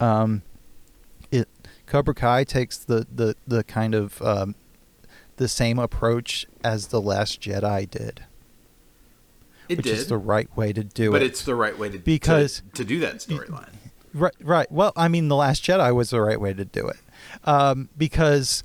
Um, 0.00 0.42
it 1.30 1.48
Cobra 1.86 2.14
Kai 2.14 2.44
takes 2.44 2.78
the 2.78 3.06
the 3.14 3.36
the 3.46 3.62
kind 3.64 3.94
of 3.94 4.20
um, 4.22 4.54
the 5.36 5.48
same 5.48 5.78
approach 5.78 6.46
as 6.64 6.88
the 6.88 7.00
Last 7.00 7.40
Jedi 7.40 7.88
did, 7.88 8.24
it 9.68 9.76
which 9.76 9.84
did, 9.86 9.94
is 9.98 10.08
the 10.08 10.18
right 10.18 10.54
way 10.56 10.72
to 10.72 10.82
do 10.82 11.10
but 11.10 11.16
it. 11.16 11.20
But 11.20 11.26
it's 11.26 11.44
the 11.44 11.54
right 11.54 11.78
way 11.78 11.90
to 11.90 11.98
Because- 11.98 12.62
to, 12.74 12.82
to 12.82 12.84
do 12.84 12.98
that 13.00 13.16
storyline. 13.16 13.74
Right, 14.14 14.34
right. 14.40 14.70
Well, 14.70 14.92
I 14.96 15.08
mean, 15.08 15.28
the 15.28 15.36
Last 15.36 15.64
Jedi 15.64 15.94
was 15.94 16.10
the 16.10 16.20
right 16.20 16.40
way 16.40 16.52
to 16.52 16.64
do 16.64 16.86
it, 16.88 16.98
um, 17.44 17.88
because 17.96 18.62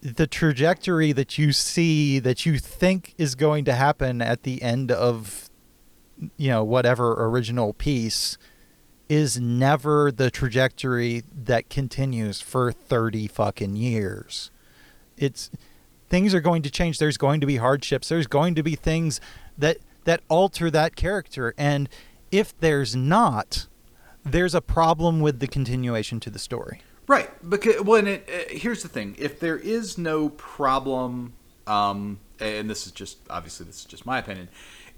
the 0.00 0.26
trajectory 0.26 1.12
that 1.12 1.38
you 1.38 1.52
see 1.52 2.18
that 2.18 2.44
you 2.44 2.58
think 2.58 3.14
is 3.16 3.34
going 3.34 3.64
to 3.64 3.72
happen 3.74 4.20
at 4.20 4.42
the 4.42 4.60
end 4.60 4.90
of, 4.90 5.48
you 6.36 6.48
know, 6.48 6.64
whatever 6.64 7.24
original 7.26 7.72
piece, 7.72 8.36
is 9.08 9.38
never 9.38 10.10
the 10.10 10.30
trajectory 10.30 11.22
that 11.32 11.70
continues 11.70 12.40
for 12.40 12.72
thirty 12.72 13.28
fucking 13.28 13.76
years. 13.76 14.50
It's 15.16 15.50
things 16.08 16.34
are 16.34 16.40
going 16.40 16.62
to 16.62 16.70
change. 16.70 16.98
There's 16.98 17.16
going 17.16 17.40
to 17.40 17.46
be 17.46 17.56
hardships. 17.56 18.08
There's 18.08 18.26
going 18.26 18.56
to 18.56 18.62
be 18.62 18.74
things 18.74 19.20
that 19.56 19.78
that 20.04 20.22
alter 20.28 20.70
that 20.70 20.96
character, 20.96 21.54
and 21.56 21.88
if 22.32 22.58
there's 22.58 22.96
not, 22.96 23.68
there's 24.24 24.54
a 24.54 24.60
problem 24.60 25.20
with 25.20 25.40
the 25.40 25.46
continuation 25.46 26.20
to 26.20 26.30
the 26.30 26.38
story. 26.38 26.82
Right, 27.06 27.30
because 27.48 27.82
well, 27.82 28.06
it, 28.06 28.28
uh, 28.28 28.54
here's 28.54 28.82
the 28.82 28.88
thing: 28.88 29.14
if 29.18 29.38
there 29.38 29.58
is 29.58 29.98
no 29.98 30.30
problem, 30.30 31.34
um, 31.66 32.18
and 32.40 32.68
this 32.70 32.86
is 32.86 32.92
just 32.92 33.18
obviously 33.28 33.66
this 33.66 33.80
is 33.80 33.84
just 33.84 34.06
my 34.06 34.18
opinion. 34.18 34.48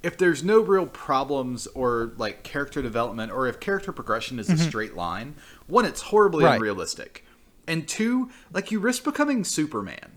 If 0.02 0.16
there's 0.16 0.44
no 0.44 0.60
real 0.60 0.86
problems 0.86 1.66
or 1.68 2.12
like 2.16 2.44
character 2.44 2.80
development, 2.80 3.32
or 3.32 3.48
if 3.48 3.58
character 3.58 3.90
progression 3.90 4.38
is 4.38 4.48
a 4.48 4.56
straight 4.56 4.94
line, 4.94 5.34
one, 5.66 5.84
it's 5.84 6.00
horribly 6.02 6.44
Mm-hmm. 6.44 6.46
Right. 6.50 6.56
unrealistic, 6.56 7.24
and 7.66 7.88
two, 7.88 8.30
like 8.52 8.70
you 8.70 8.78
risk 8.78 9.02
becoming 9.02 9.42
Superman. 9.42 10.15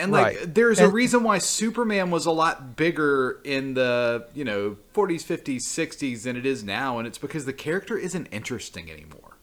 And 0.00 0.12
like, 0.12 0.36
Right. 0.38 0.54
there's 0.54 0.78
a 0.78 0.88
reason 0.88 1.24
why 1.24 1.38
Superman 1.38 2.10
was 2.10 2.24
a 2.24 2.30
lot 2.30 2.76
bigger 2.76 3.40
in 3.44 3.74
the 3.74 4.26
you 4.34 4.44
know 4.44 4.76
40s, 4.94 5.24
50s, 5.24 5.62
60s 5.62 6.22
than 6.22 6.36
it 6.36 6.46
is 6.46 6.62
now, 6.62 6.98
and 6.98 7.06
it's 7.06 7.18
because 7.18 7.46
the 7.46 7.52
character 7.52 7.98
isn't 7.98 8.26
interesting 8.30 8.90
anymore. 8.90 9.36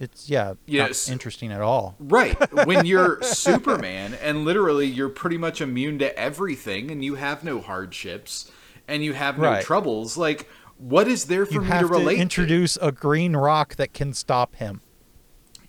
It's 0.00 0.28
yeah, 0.30 0.54
Yes. 0.66 1.06
not 1.08 1.12
interesting 1.12 1.52
at 1.52 1.60
all. 1.60 1.94
Right. 2.00 2.36
When 2.66 2.86
you're 2.86 3.22
Superman 3.22 4.14
and 4.14 4.44
literally 4.46 4.86
you're 4.86 5.10
pretty 5.10 5.36
much 5.36 5.60
immune 5.60 5.98
to 5.98 6.18
everything 6.18 6.90
and 6.90 7.04
you 7.04 7.16
have 7.16 7.44
no 7.44 7.60
hardships 7.60 8.50
and 8.88 9.04
you 9.04 9.12
have 9.12 9.36
no 9.38 9.44
Right. 9.44 9.62
troubles, 9.64 10.16
like 10.16 10.48
what 10.78 11.06
is 11.06 11.26
there 11.26 11.44
for 11.44 11.52
You 11.54 11.60
me 11.60 11.70
to 11.70 11.78
to, 11.80 11.86
relate 11.86 12.18
introduce 12.18 12.78
a 12.80 12.90
green 12.92 13.36
rock 13.36 13.76
that 13.76 13.92
can 13.92 14.14
stop 14.14 14.56
him. 14.56 14.80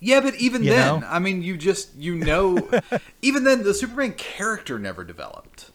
Yeah, 0.02 0.20
but 0.20 0.36
even 0.36 0.64
You 0.64 0.72
then, 0.72 1.00
know? 1.02 1.08
I 1.08 1.20
mean, 1.20 1.44
you 1.44 1.56
just 1.56 1.96
you 1.96 2.16
know 2.16 2.70
even 3.22 3.44
then 3.46 3.64
the 3.64 3.74
Superman 3.74 4.14
character 4.14 4.78
never 4.78 5.04
developed. 5.04 5.72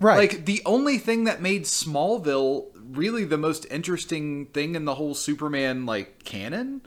Right. 0.00 0.16
Like 0.16 0.46
the 0.46 0.62
only 0.64 0.96
thing 0.96 1.24
that 1.24 1.42
made 1.42 1.64
Smallville 1.64 2.68
really 2.74 3.24
the 3.24 3.38
most 3.38 3.66
interesting 3.70 4.46
thing 4.46 4.74
in 4.74 4.86
the 4.86 4.94
whole 4.94 5.14
Superman 5.14 5.84
like 5.86 6.24
canon 6.24 6.80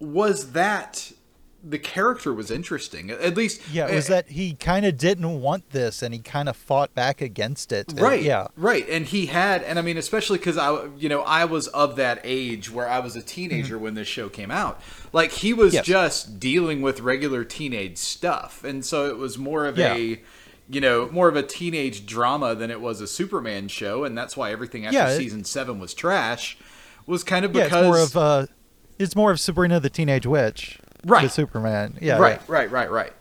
was 0.00 0.52
that 0.52 1.12
the 1.62 1.78
character 1.78 2.32
was 2.32 2.50
interesting. 2.52 3.10
At 3.10 3.36
least 3.36 3.60
yeah, 3.72 3.88
it 3.88 3.94
was 3.96 4.08
eh, 4.08 4.14
that 4.14 4.28
he 4.28 4.54
kind 4.54 4.86
of 4.86 4.96
didn't 4.96 5.40
want 5.40 5.70
this, 5.70 6.02
and 6.02 6.14
he 6.14 6.20
kind 6.20 6.48
of 6.48 6.56
fought 6.56 6.94
back 6.94 7.20
against 7.20 7.72
it. 7.72 7.92
Right 7.96 8.22
yeah. 8.22 8.46
right 8.56 8.88
and 8.88 9.06
he 9.06 9.26
had 9.26 9.62
and 9.64 9.78
i 9.78 9.82
mean 9.82 9.96
especially 9.96 10.38
because 10.38 10.56
i 10.56 10.86
you 10.96 11.08
know 11.08 11.22
i 11.22 11.44
was 11.44 11.66
of 11.68 11.96
that 11.96 12.20
age 12.24 12.70
where 12.70 12.88
i 12.88 12.98
was 13.00 13.16
a 13.16 13.22
teenager 13.22 13.76
when 13.78 13.94
this 13.94 14.06
show 14.08 14.28
came 14.28 14.50
out 14.50 14.80
like 15.12 15.30
he 15.32 15.52
was 15.52 15.68
Mm-hmm. 15.68 15.76
Yes. 15.76 15.86
just 15.86 16.40
dealing 16.40 16.80
with 16.82 17.00
regular 17.00 17.44
teenage 17.44 17.98
stuff 17.98 18.62
and 18.64 18.84
so 18.84 19.06
it 19.06 19.16
was 19.18 19.36
more 19.38 19.66
of 19.66 19.76
Yeah. 19.78 19.94
a 19.94 20.20
you 20.68 20.80
know 20.80 21.08
more 21.10 21.28
of 21.28 21.36
a 21.36 21.42
teenage 21.42 22.06
drama 22.06 22.54
than 22.54 22.70
it 22.70 22.80
was 22.80 23.00
a 23.00 23.06
superman 23.06 23.68
show 23.68 24.04
and 24.04 24.16
that's 24.16 24.36
why 24.36 24.50
everything 24.52 24.86
after 24.86 24.96
Yeah, 24.98 25.08
it- 25.10 25.16
season 25.18 25.44
seven 25.44 25.78
was 25.80 25.92
trash 25.94 26.56
was 27.06 27.24
kind 27.24 27.44
of 27.44 27.54
Yeah, 27.54 27.64
because 27.64 27.78
it's 27.78 27.86
more 27.86 27.98
of 27.98 28.16
uh, 28.16 28.46
it's 28.98 29.16
more 29.16 29.30
of 29.30 29.40
Sabrina 29.40 29.78
the 29.80 29.90
Teenage 29.90 30.26
Witch, 30.26 30.78
Right. 31.08 31.22
With 31.24 31.32
Superman. 31.32 31.98
Yeah. 32.00 32.18
right, 32.18 32.38
yeah. 32.40 32.44
right, 32.54 32.70
right, 32.70 32.90
right. 32.90 33.12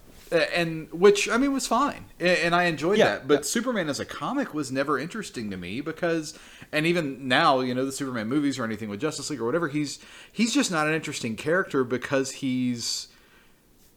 And 0.53 0.91
which 0.91 1.29
I 1.29 1.38
mean 1.38 1.53
was 1.53 1.67
fine, 1.67 2.03
and 2.20 2.53
I 2.53 2.63
enjoyed 2.65 2.98
Yeah, 2.98 3.06
that. 3.06 3.27
But 3.29 3.34
yeah. 3.34 3.41
Superman 3.44 3.88
as 3.88 4.01
a 4.01 4.06
comic 4.06 4.53
was 4.53 4.72
never 4.74 5.00
interesting 5.00 5.50
to 5.51 5.58
me 5.58 5.79
because, 5.79 6.38
and 6.74 6.86
even 6.86 7.29
now, 7.29 7.62
you 7.62 7.74
know, 7.74 7.86
the 7.86 7.94
Superman 7.94 8.27
movies 8.27 8.60
or 8.60 8.65
anything 8.65 8.89
with 8.89 9.00
Justice 9.00 9.29
League 9.29 9.39
or 9.39 9.46
whatever, 9.46 9.70
he's 9.70 10.00
he's 10.29 10.53
just 10.53 10.70
not 10.70 10.86
an 10.86 10.94
interesting 10.94 11.38
character 11.38 11.86
because 11.86 12.32
he's 12.32 13.08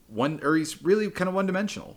one 0.07 0.39
or 0.45 0.55
he's 0.57 0.81
really 0.85 1.11
kind 1.11 1.27
of 1.29 1.35
one 1.35 1.47
dimensional. 1.47 1.97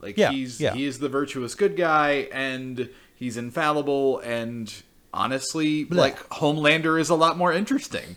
Like 0.00 0.16
Yeah, 0.16 0.30
he's 0.30 0.60
yeah. 0.60 0.72
he 0.72 0.86
is 0.86 0.98
the 0.98 1.10
virtuous 1.10 1.54
good 1.54 1.76
guy, 1.76 2.28
and 2.32 2.88
he's 3.14 3.36
infallible, 3.36 4.20
and 4.20 4.72
honestly, 5.12 5.84
like 5.86 6.16
Homelander 6.30 6.98
is 6.98 7.10
a 7.10 7.14
lot 7.14 7.36
more 7.36 7.52
interesting. 7.52 8.16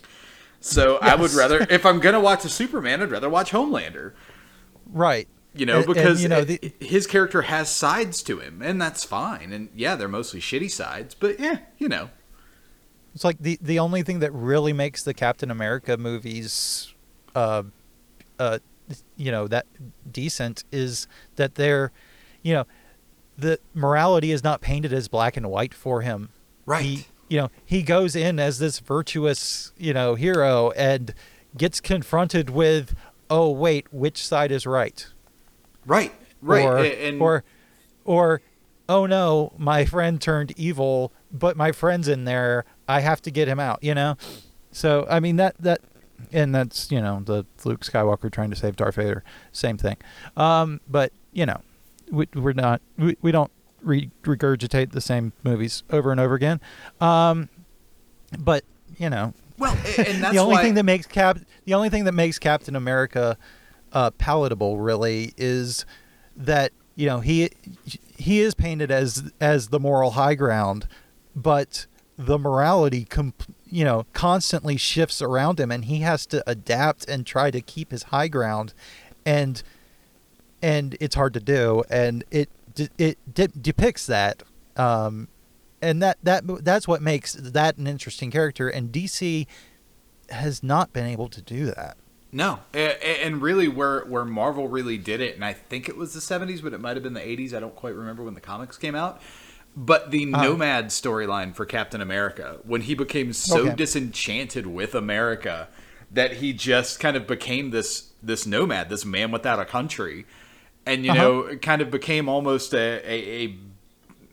So 0.64 0.98
I 1.02 1.14
would 1.16 1.32
rather, 1.32 1.66
if 1.70 1.84
I'm 1.84 1.98
gonna 2.00 2.20
watch 2.20 2.44
a 2.44 2.48
Superman, 2.48 3.02
I'd 3.02 3.10
rather 3.10 3.28
watch 3.28 3.50
Homelander. 3.50 4.12
Right. 4.86 5.28
You 5.54 5.66
know, 5.66 5.78
And- 5.78 5.84
and, 5.86 5.94
because 5.94 6.22
you 6.22 6.28
know, 6.28 6.44
the- 6.44 6.72
his 6.80 7.06
character 7.06 7.42
has 7.42 7.68
sides 7.70 8.22
to 8.22 8.38
him, 8.38 8.62
and 8.62 8.80
that's 8.80 9.04
fine. 9.04 9.52
And 9.52 9.68
yeah, 9.74 9.96
they're 9.96 10.08
mostly 10.08 10.40
shitty 10.40 10.70
sides, 10.70 11.14
but 11.14 11.38
yeah, 11.40 11.58
you 11.78 11.88
know, 11.88 12.10
It's 13.14 13.24
like 13.24 13.36
the 13.40 13.58
the 13.60 13.78
only 13.78 14.02
thing 14.02 14.20
that 14.20 14.32
really 14.32 14.72
makes 14.72 15.02
the 15.02 15.12
Captain 15.12 15.50
America 15.50 15.98
movies, 15.98 16.94
uh, 17.34 17.64
uh, 18.38 18.58
you 19.16 19.30
know, 19.30 19.46
that 19.48 19.66
decent 20.10 20.64
is 20.72 21.06
that 21.36 21.56
they're, 21.56 21.92
you 22.42 22.54
know, 22.54 22.66
the 23.36 23.58
morality 23.74 24.30
is 24.32 24.42
not 24.42 24.60
painted 24.62 24.92
as 24.94 25.08
black 25.08 25.36
and 25.36 25.50
white 25.50 25.74
for 25.74 26.00
him. 26.00 26.30
Right. 26.64 26.82
He, 26.84 27.06
you 27.32 27.38
know, 27.38 27.50
he 27.64 27.82
goes 27.82 28.14
in 28.14 28.38
as 28.38 28.58
this 28.58 28.78
virtuous, 28.78 29.72
you 29.78 29.94
know, 29.94 30.16
hero 30.16 30.70
and 30.72 31.14
gets 31.56 31.80
confronted 31.80 32.50
with, 32.50 32.94
oh 33.30 33.50
wait, 33.50 33.90
which 33.90 34.22
side 34.22 34.52
is 34.52 34.66
right? 34.66 35.06
right, 35.86 36.12
right, 36.42 36.64
Or, 36.66 36.76
and 36.76 37.22
or, 37.22 37.44
or, 38.04 38.42
oh 38.86 39.06
no, 39.06 39.54
my 39.56 39.86
friend 39.86 40.20
turned 40.20 40.52
evil, 40.58 41.10
but 41.32 41.56
my 41.56 41.72
friend's 41.72 42.06
in 42.06 42.24
there. 42.24 42.66
I 42.86 43.00
have 43.00 43.22
to 43.22 43.30
get 43.30 43.48
him 43.48 43.58
out. 43.58 43.82
You 43.82 43.94
know. 43.94 44.18
So 44.70 45.06
I 45.08 45.18
mean 45.18 45.36
that 45.36 45.56
that, 45.58 45.80
and 46.32 46.54
that's 46.54 46.90
you 46.90 47.00
know 47.00 47.22
the 47.24 47.46
Luke 47.64 47.80
Skywalker 47.80 48.30
trying 48.30 48.50
to 48.50 48.56
save 48.56 48.76
Darth 48.76 48.96
Vader. 48.96 49.24
Same 49.52 49.78
thing. 49.78 49.96
Um, 50.36 50.82
but 50.86 51.14
you 51.32 51.46
know, 51.46 51.62
we, 52.10 52.28
we're 52.34 52.52
not 52.52 52.82
we, 52.98 53.16
we 53.22 53.32
don't 53.32 53.50
re- 53.82 54.10
regurgitate 54.22 54.92
the 54.92 55.00
same 55.00 55.32
movies 55.42 55.82
over 55.90 56.10
and 56.10 56.20
over 56.20 56.34
again. 56.34 56.60
Um, 57.00 57.48
but 58.38 58.64
you 58.98 59.10
know, 59.10 59.34
well, 59.58 59.72
and 59.72 59.84
that's 60.22 60.34
the 60.34 60.38
only 60.38 60.54
why, 60.54 60.62
thing 60.62 60.74
that 60.74 60.84
makes 60.84 61.06
Cap 61.06 61.38
the 61.64 61.74
only 61.74 61.88
thing 61.88 62.04
that 62.04 62.12
makes 62.12 62.38
Captain 62.38 62.76
America 62.76 63.36
uh, 63.92 64.10
palatable 64.12 64.78
really 64.78 65.32
is 65.36 65.84
that 66.36 66.72
you 66.96 67.06
know 67.06 67.20
he 67.20 67.50
he 68.16 68.40
is 68.40 68.54
painted 68.54 68.90
as 68.90 69.30
as 69.40 69.68
the 69.68 69.80
moral 69.80 70.12
high 70.12 70.34
ground, 70.34 70.86
but 71.34 71.86
the 72.18 72.38
morality 72.38 73.04
comp- 73.04 73.54
you 73.66 73.84
know 73.84 74.06
constantly 74.12 74.76
shifts 74.76 75.20
around 75.22 75.58
him, 75.58 75.70
and 75.70 75.86
he 75.86 75.98
has 75.98 76.26
to 76.26 76.42
adapt 76.46 77.08
and 77.08 77.26
try 77.26 77.50
to 77.50 77.60
keep 77.60 77.90
his 77.90 78.04
high 78.04 78.28
ground, 78.28 78.74
and 79.24 79.62
and 80.60 80.96
it's 81.00 81.14
hard 81.14 81.34
to 81.34 81.40
do, 81.40 81.82
and 81.90 82.24
it 82.30 82.48
de- 82.74 82.88
it 82.98 83.18
de- 83.34 83.48
depicts 83.48 84.06
that. 84.06 84.42
Um, 84.76 85.28
and 85.80 86.00
that, 86.02 86.18
that 86.22 86.44
that's 86.64 86.86
what 86.86 87.02
makes 87.02 87.32
that 87.34 87.76
an 87.76 87.86
interesting 87.86 88.30
character, 88.30 88.68
and 88.68 88.90
DC 88.92 89.46
has 90.30 90.62
not 90.62 90.92
been 90.92 91.06
able 91.06 91.28
to 91.28 91.42
do 91.42 91.66
that. 91.66 91.96
No, 92.34 92.60
and 92.72 93.42
really, 93.42 93.68
where 93.68 94.04
where 94.06 94.24
Marvel 94.24 94.68
really 94.68 94.96
did 94.96 95.20
it, 95.20 95.34
and 95.34 95.44
I 95.44 95.52
think 95.52 95.88
it 95.88 95.96
was 95.96 96.14
the 96.14 96.20
'70s, 96.20 96.62
but 96.62 96.72
it 96.72 96.80
might 96.80 96.96
have 96.96 97.02
been 97.02 97.12
the 97.14 97.20
'80s. 97.20 97.52
I 97.52 97.60
don't 97.60 97.74
quite 97.76 97.94
remember 97.94 98.22
when 98.22 98.34
the 98.34 98.40
comics 98.40 98.78
came 98.78 98.94
out. 98.94 99.20
But 99.76 100.10
the 100.10 100.30
Uh-huh. 100.32 100.42
Nomad 100.44 100.88
storyline 100.88 101.54
for 101.54 101.64
Captain 101.66 102.00
America, 102.02 102.58
when 102.64 102.82
he 102.82 102.94
became 102.94 103.32
so 103.32 103.60
Okay. 103.66 103.74
disenchanted 103.74 104.66
with 104.66 104.94
America 104.94 105.68
that 106.10 106.34
he 106.34 106.52
just 106.52 107.00
kind 107.00 107.16
of 107.16 107.26
became 107.26 107.70
this 107.70 108.10
this 108.22 108.46
nomad, 108.46 108.88
this 108.88 109.04
man 109.04 109.30
without 109.30 109.58
a 109.58 109.64
country, 109.64 110.24
and 110.86 111.04
you 111.04 111.12
Uh-huh. 111.12 111.22
know, 111.22 111.40
it 111.40 111.62
kind 111.62 111.82
of 111.82 111.90
became 111.90 112.28
almost 112.28 112.72
a, 112.74 113.00
a, 113.04 113.44
a 113.46 113.54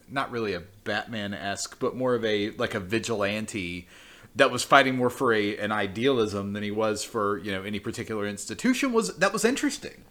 not 0.10 0.32
really 0.32 0.54
a 0.54 0.64
Batman 0.84 1.34
esque, 1.34 1.80
but 1.80 1.96
more 1.96 2.16
of 2.16 2.26
a 2.26 2.52
like 2.52 2.74
a 2.74 2.80
vigilante 2.80 3.88
that 4.36 4.52
was 4.52 4.64
fighting 4.64 4.96
more 4.96 5.10
for 5.10 5.34
a 5.34 5.58
an 5.58 5.72
idealism 5.72 6.54
than 6.54 6.64
he 6.64 6.72
was 6.72 7.04
for 7.04 7.38
you 7.40 7.52
know 7.52 7.64
any 7.64 7.80
particular 7.80 8.26
institution. 8.28 8.94
Was 8.94 9.16
that 9.18 9.34
was 9.34 9.46
interesting, 9.46 10.04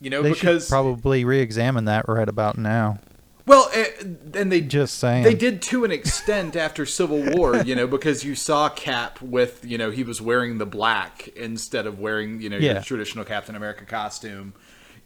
you 0.00 0.10
know, 0.10 0.22
They 0.22 0.32
because 0.32 0.64
should 0.64 0.70
probably 0.70 1.24
re-examine 1.24 1.84
that 1.86 2.08
right 2.08 2.28
about 2.28 2.58
now. 2.58 2.98
well, 3.46 3.68
eh, 3.72 3.86
and 4.34 4.50
they 4.52 4.60
Just 4.60 4.98
saying. 4.98 5.22
they 5.24 5.34
did 5.34 5.62
to 5.62 5.84
an 5.84 5.90
extent 5.90 6.54
after 6.56 6.84
Civil 6.84 7.22
War, 7.36 7.56
you 7.62 7.74
know, 7.74 7.86
because 7.86 8.24
you 8.24 8.34
saw 8.34 8.68
Cap 8.68 9.20
with, 9.22 9.64
you 9.64 9.78
know, 9.78 9.90
he 9.90 10.02
was 10.02 10.20
wearing 10.20 10.58
the 10.58 10.66
black 10.66 11.28
instead 11.36 11.86
of 11.86 11.98
wearing, 11.98 12.40
you 12.42 12.48
know, 12.50 12.56
Yeah. 12.58 12.74
your 12.74 12.82
traditional 12.82 13.24
Captain 13.24 13.54
America 13.56 13.84
costume. 13.84 14.52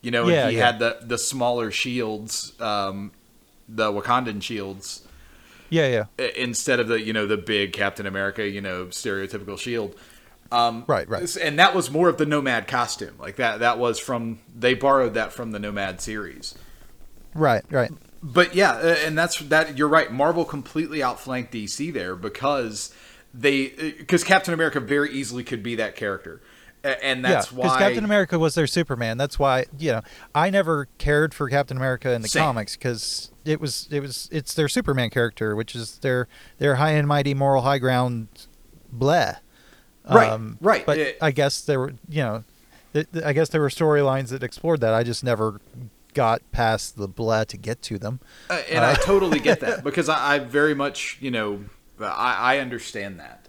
You 0.02 0.10
know, 0.10 0.28
Yeah, 0.28 0.50
he 0.50 0.56
yeah. 0.56 0.66
had 0.66 0.78
the 0.78 0.98
the 1.02 1.18
smaller 1.18 1.70
shields, 1.70 2.52
um, 2.60 3.12
the 3.68 3.92
Wakandan 3.92 4.42
shields, 4.42 5.02
Yeah, 5.70 6.06
yeah. 6.18 6.26
instead 6.36 6.80
of 6.80 6.88
the, 6.88 7.00
you 7.00 7.12
know, 7.12 7.26
the 7.26 7.36
big 7.38 7.72
Captain 7.72 8.06
America, 8.06 8.46
you 8.48 8.60
know, 8.60 8.86
stereotypical 8.86 9.58
shield. 9.58 9.94
Um, 10.50 10.84
Right, 10.86 11.08
right. 11.08 11.36
And 11.36 11.58
that 11.58 11.74
was 11.74 11.90
more 11.90 12.08
of 12.10 12.18
the 12.18 12.26
Nomad 12.26 12.68
costume. 12.68 13.14
Like 13.18 13.36
that 13.36 13.60
that 13.60 13.78
was 13.78 13.98
from 13.98 14.40
they 14.54 14.74
borrowed 14.74 15.14
that 15.14 15.32
from 15.32 15.52
the 15.52 15.58
Nomad 15.58 16.00
series. 16.00 16.54
Right, 17.34 17.64
right. 17.70 17.90
But 18.22 18.54
yeah, 18.54 18.78
and 19.04 19.16
that's 19.18 19.38
that. 19.40 19.76
You're 19.78 19.88
right. 19.88 20.12
Marvel 20.12 20.44
completely 20.44 21.02
outflanked 21.02 21.52
DC 21.52 21.92
there 21.92 22.14
because 22.14 22.94
they 23.34 23.68
because 23.98 24.22
Captain 24.22 24.54
America 24.54 24.78
very 24.78 25.10
easily 25.10 25.42
could 25.42 25.62
be 25.62 25.74
that 25.76 25.96
character, 25.96 26.40
and 26.84 27.24
that's 27.24 27.50
yeah, 27.52 27.56
because 27.56 27.70
why 27.72 27.78
Captain 27.78 28.04
America 28.04 28.38
was 28.38 28.54
their 28.54 28.66
Superman. 28.66 29.16
That's 29.18 29.38
why 29.38 29.66
you 29.78 29.92
know 29.92 30.02
I 30.34 30.50
never 30.50 30.88
cared 30.98 31.32
for 31.34 31.48
Captain 31.48 31.76
America 31.76 32.12
in 32.12 32.22
the 32.22 32.28
Same. 32.28 32.42
comics 32.42 32.76
because 32.76 33.30
it 33.44 33.60
was 33.60 33.88
it 33.90 34.00
was 34.00 34.28
it's 34.32 34.54
their 34.54 34.68
Superman 34.68 35.10
character, 35.10 35.54
which 35.54 35.74
is 35.74 35.98
their 35.98 36.28
their 36.58 36.76
high 36.76 36.92
and 36.92 37.06
mighty 37.06 37.34
moral 37.34 37.62
high 37.62 37.78
ground, 37.78 38.28
blah. 38.92 39.34
Right, 40.10 40.40
right. 40.60 40.84
But 40.84 40.98
It- 40.98 41.18
I 41.22 41.30
guess 41.30 41.60
there 41.60 41.78
were 41.78 41.94
you 42.08 42.22
know, 42.22 42.44
th- 42.92 43.06
th- 43.12 43.24
I 43.24 43.32
guess 43.32 43.48
there 43.50 43.60
were 43.60 43.68
storylines 43.68 44.28
that 44.30 44.42
explored 44.42 44.80
that. 44.80 44.92
I 44.94 45.04
just 45.04 45.22
never 45.22 45.60
got 46.14 46.42
past 46.52 46.96
the 46.96 47.06
blah 47.08 47.44
to 47.44 47.56
get 47.56 47.80
to 47.82 47.98
them. 47.98 48.18
Uh, 48.50 48.60
and 48.70 48.84
I 48.84 48.94
totally 48.94 49.38
get 49.38 49.60
that 49.60 49.84
because 49.84 50.08
I, 50.08 50.34
I 50.34 50.38
very 50.40 50.74
much 50.74 51.18
you 51.20 51.30
know 51.30 51.64
I, 52.00 52.56
I 52.56 52.58
understand 52.58 53.20
that 53.20 53.41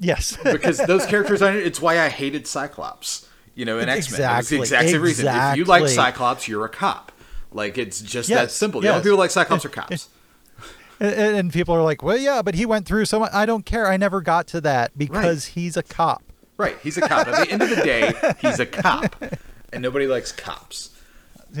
Yes. 0.00 0.36
because 0.44 0.78
those 0.78 1.06
characters. 1.06 1.42
I- 1.42 1.52
It's 1.54 1.80
why 1.80 2.00
I 2.00 2.08
hated 2.08 2.46
Cyclops. 2.46 3.28
You 3.54 3.64
know, 3.66 3.78
in 3.78 3.88
X 3.88 4.10
Men, 4.10 4.20
it's 4.38 4.48
the 4.48 4.56
Exactly, 4.56 4.58
exact 4.58 4.88
same 4.90 5.02
reason. 5.02 5.26
If 5.28 5.56
you 5.56 5.64
like. 5.64 5.86
Cyclops, 5.88 6.48
you're 6.48 6.64
a 6.64 6.68
cop. 6.68 7.12
Like 7.52 7.76
it's 7.78 8.00
just 8.00 8.28
that 8.30 8.50
simple. 8.50 8.80
The 8.80 8.88
only 8.88 9.02
people 9.02 9.18
like 9.18 9.30
Cyclops 9.30 9.64
are 9.64 9.68
cops. 9.80 10.08
And, 11.00 11.36
and 11.36 11.52
people 11.52 11.74
are 11.74 11.82
like, 11.82 12.02
well, 12.02 12.16
yeah, 12.16 12.42
but 12.42 12.54
he 12.54 12.64
went 12.66 12.86
through 12.86 13.06
so 13.06 13.18
much. 13.20 13.30
I 13.32 13.46
don't 13.46 13.64
care. 13.66 13.86
I 13.86 13.96
never 13.96 14.20
got 14.20 14.46
to 14.48 14.60
that 14.62 14.96
because 14.98 15.46
he's 15.46 15.76
a 15.76 15.82
cop. 15.82 16.22
Right, 16.58 16.76
he's 16.82 16.96
a 16.98 17.00
cop. 17.00 17.26
At 17.26 17.46
the 17.46 17.50
end 17.52 17.62
of 17.62 17.70
the 17.70 17.76
day, 17.76 18.12
he's 18.40 18.60
a 18.60 18.66
cop, 18.66 19.16
and 19.72 19.82
nobody 19.82 20.06
likes 20.06 20.30
cops, 20.30 20.90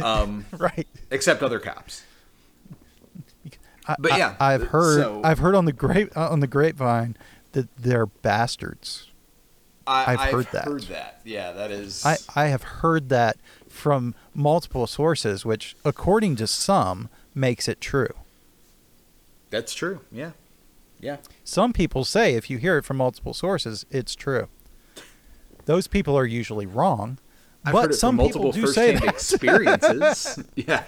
um, 0.02 0.44
Right. 0.52 0.86
except 1.10 1.42
other 1.42 1.58
cops. 1.58 2.02
I, 3.86 3.96
But 3.98 4.18
yeah, 4.18 4.36
I, 4.38 4.52
have 4.52 4.64
heard. 4.68 5.00
so- 5.02 5.20
I've 5.24 5.38
heard 5.38 5.54
on 5.54 5.64
the 5.64 5.72
grape 5.72 6.14
uh, 6.16 6.28
on 6.28 6.40
the 6.40 6.46
grapevine 6.46 7.16
that 7.52 7.74
they're 7.76 8.06
bastards. 8.06 9.06
I, 9.86 10.12
I've 10.12 10.32
heard 10.32 10.46
that. 10.52 10.64
Heard 10.66 10.82
that. 10.84 11.20
Yeah, 11.24 11.52
that 11.52 11.70
is. 11.70 12.04
I, 12.04 12.16
I 12.36 12.46
have 12.46 12.62
heard 12.62 13.08
that 13.08 13.36
from 13.68 14.14
multiple 14.34 14.86
sources, 14.86 15.44
which, 15.44 15.74
according 15.84 16.36
to 16.36 16.46
some, 16.46 17.08
makes 17.34 17.66
it 17.66 17.80
true. 17.80 18.12
that's 19.50 19.74
true. 19.74 20.00
Yeah, 20.12 20.30
yeah. 21.00 21.16
Some 21.44 21.72
people 21.72 22.04
say 22.04 22.34
if 22.34 22.48
you 22.50 22.58
hear 22.58 22.78
it 22.78 22.84
from 22.84 22.98
multiple 22.98 23.34
sources, 23.34 23.84
it's 23.90 24.14
true. 24.14 24.48
Those 25.64 25.86
people 25.86 26.16
are 26.16 26.26
usually 26.26 26.66
wrong, 26.66 27.18
I've 27.64 27.72
but 27.72 27.94
some 27.94 28.16
people 28.18 28.42
multiple 28.42 28.52
do 28.52 28.66
say 28.68 28.94
that. 28.94 29.04
experiences. 29.04 30.42
yeah, 30.54 30.84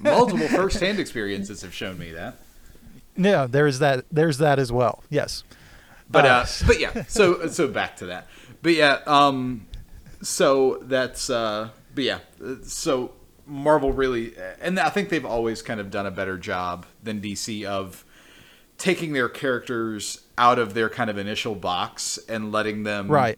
multiple 0.00 0.48
first-hand 0.48 0.98
experiences 0.98 1.62
have 1.62 1.74
shown 1.74 1.98
me 1.98 2.12
that. 2.12 2.36
Yeah, 3.18 3.46
there's 3.50 3.80
that. 3.80 4.04
There's 4.10 4.38
that 4.38 4.58
as 4.58 4.70
well. 4.72 5.02
Yes. 5.10 5.44
But 6.08 6.24
Uh, 6.24 6.28
uh, 6.28 6.46
but 6.66 6.80
yeah, 6.80 7.02
so 7.08 7.46
so 7.48 7.68
back 7.68 7.96
to 7.96 8.06
that. 8.06 8.28
But 8.62 8.72
yeah, 8.74 9.00
um, 9.06 9.66
so 10.22 10.78
that's 10.82 11.28
uh, 11.28 11.68
but 11.94 12.04
yeah, 12.04 12.20
so 12.62 13.12
Marvel 13.46 13.92
really, 13.92 14.34
and 14.60 14.78
I 14.80 14.88
think 14.88 15.08
they've 15.10 15.24
always 15.26 15.60
kind 15.62 15.80
of 15.80 15.90
done 15.90 16.06
a 16.06 16.10
better 16.10 16.38
job 16.38 16.86
than 17.02 17.20
DC 17.20 17.64
of 17.64 18.04
taking 18.78 19.12
their 19.12 19.28
characters 19.28 20.22
out 20.38 20.58
of 20.58 20.72
their 20.74 20.88
kind 20.88 21.10
of 21.10 21.18
initial 21.18 21.54
box 21.56 22.18
and 22.28 22.52
letting 22.52 22.84
them 22.84 23.08
Right. 23.08 23.36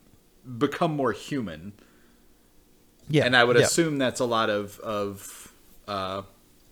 become 0.59 0.95
more 0.95 1.13
human. 1.13 1.73
Yeah. 3.09 3.25
and 3.25 3.35
I 3.37 3.43
would 3.43 3.57
yeah. 3.57 3.65
assume 3.65 3.99
that's 3.99 4.21
a 4.21 4.25
lot 4.27 4.51
of 4.51 4.79
of 4.81 5.53
uh, 5.89 6.23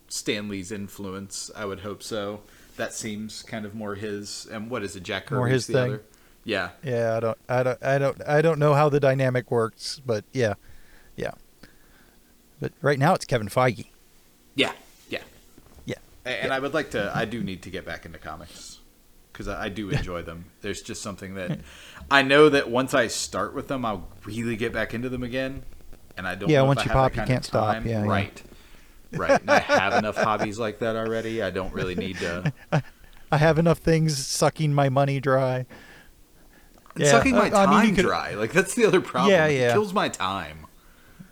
Stan 0.09 0.49
Lee's 0.49 0.71
influence. 0.71 1.51
I 1.57 1.65
would 1.65 1.81
hope 1.81 2.03
so. 2.03 2.43
That 2.79 2.95
seems 2.95 3.43
kind 3.43 3.67
of 3.67 3.75
more 3.75 3.95
his. 3.95 4.47
And 4.51 4.71
what 4.71 4.83
is 4.83 4.97
it, 4.97 5.03
Jack 5.03 5.27
Kirby's 5.27 5.39
More 5.39 5.49
his 5.49 5.67
the 5.67 5.73
thing. 5.75 5.93
other? 5.95 6.03
Yeah, 6.45 6.71
Yeah, 6.83 7.17
I 7.17 7.21
don't, 7.21 7.39
I 7.49 7.63
don't, 7.63 7.85
I 7.85 7.99
don't, 7.99 8.23
I 8.27 8.41
don't 8.41 8.59
know 8.59 8.73
how 8.73 8.89
the 8.89 8.99
dynamic 9.01 9.51
works, 9.51 10.01
but 10.07 10.25
yeah, 10.33 10.55
yeah. 11.15 11.33
But 12.59 12.73
right 12.81 12.99
now 12.99 13.13
it's 13.15 13.27
Kevin 13.27 13.49
Feige. 13.49 13.89
yeah, 14.55 14.73
yeah. 15.11 15.21
Yeah. 15.85 15.97
And 16.25 16.53
I 16.53 16.59
would 16.59 16.73
like 16.73 16.91
to. 16.93 17.13
I 17.15 17.27
do 17.27 17.43
need 17.43 17.63
to 17.65 17.71
get 17.71 17.85
back 17.85 18.07
into 18.07 18.19
comics 18.19 18.79
because 19.33 19.47
I, 19.47 19.65
I 19.65 19.69
do 19.69 19.91
enjoy 19.91 20.23
them. 20.23 20.47
There's 20.63 20.81
just 20.81 21.03
something 21.03 21.35
that 21.35 21.59
I 22.11 22.23
know 22.23 22.49
that 22.49 22.71
once 22.71 22.95
I 22.95 23.09
start 23.09 23.55
with 23.55 23.69
them, 23.69 23.85
I'll 23.85 24.09
really 24.25 24.57
get 24.57 24.73
back 24.73 24.95
into 24.95 25.09
them 25.09 25.23
again. 25.23 25.65
And 26.17 26.27
I 26.27 26.35
don't. 26.35 26.49
Yeah, 26.49 26.61
know 26.61 26.67
once 26.67 26.85
you 26.85 26.91
pop, 26.91 27.15
you 27.15 27.23
can't 27.23 27.45
stop. 27.45 27.85
Yeah, 27.85 28.05
yeah. 28.05 28.29
Right. 29.13 29.41
And 29.41 29.51
I 29.51 29.59
have 29.61 29.95
enough 29.95 30.17
hobbies 30.17 30.59
like 30.59 30.79
that 30.81 30.97
already. 30.97 31.43
I 31.43 31.51
don't 31.51 31.73
really 31.73 31.95
need 31.95 32.19
to. 32.19 32.53
I 33.33 33.37
have 33.37 33.59
enough 33.59 33.79
things 33.79 34.17
sucking 34.27 34.73
my 34.73 34.89
money 34.89 35.21
dry. 35.21 35.67
Yeah, 36.97 37.11
sucking 37.13 37.35
my 37.35 37.51
I- 37.51 37.65
I 37.65 37.67
mean, 37.67 37.87
time 37.87 37.97
could- 37.97 38.05
dry. 38.05 38.35
Like 38.35 38.53
that's 38.53 38.75
the 38.75 38.85
other 38.87 39.01
problem. 39.01 39.31
Yeah, 39.33 39.47
It 39.47 39.61
yeah. 39.61 39.73
kills 39.73 39.93
my 39.93 40.09
time. 40.09 40.67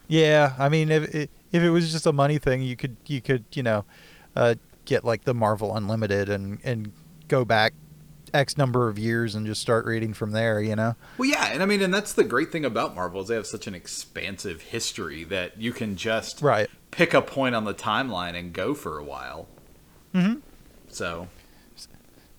Yeah, 0.09 0.55
I 0.59 0.69
mean, 0.69 0.91
if 0.91 1.15
it, 1.15 1.31
if 1.53 1.63
it 1.63 1.71
was 1.71 1.91
just 1.91 2.07
a 2.07 2.13
money 2.13 2.39
thing, 2.39 2.63
you 2.63 2.77
could 2.77 2.97
you 3.07 3.21
could 3.21 3.45
you 3.53 3.63
know 3.63 3.85
uh, 4.37 4.55
get 4.85 5.05
like 5.05 5.25
the 5.25 5.35
Marvel 5.35 5.75
Unlimited 5.77 6.29
and 6.29 6.61
and 6.63 6.93
go 7.27 7.45
back 7.45 7.73
X 8.33 8.57
number 8.57 8.89
of 8.89 8.99
years 9.01 9.35
and 9.35 9.47
just 9.47 9.61
start 9.61 9.85
reading 9.87 10.15
from 10.15 10.31
there. 10.31 10.61
You 10.61 10.77
know. 10.77 10.95
Well, 11.19 11.29
yeah, 11.29 11.47
and 11.47 11.61
I 11.63 11.67
mean, 11.67 11.83
and 11.83 11.93
that's 11.93 12.13
the 12.13 12.23
great 12.23 12.53
thing 12.53 12.65
about 12.65 12.95
Marvel 12.95 13.23
is 13.23 13.29
they 13.29 13.35
have 13.35 13.47
such 13.49 13.67
an 13.67 13.75
expansive 13.75 14.61
history 14.61 15.25
that 15.25 15.61
you 15.61 15.73
can 15.73 15.97
just 15.97 16.41
Right. 16.41 16.69
Pick 16.91 17.13
a 17.15 17.23
point 17.23 17.55
on 17.55 17.65
the 17.65 17.75
timeline 17.75 18.35
and 18.35 18.53
go 18.53 18.75
for 18.75 18.99
a 18.99 19.05
while. 19.05 19.49
hmm 20.13 20.35
So, 20.89 21.29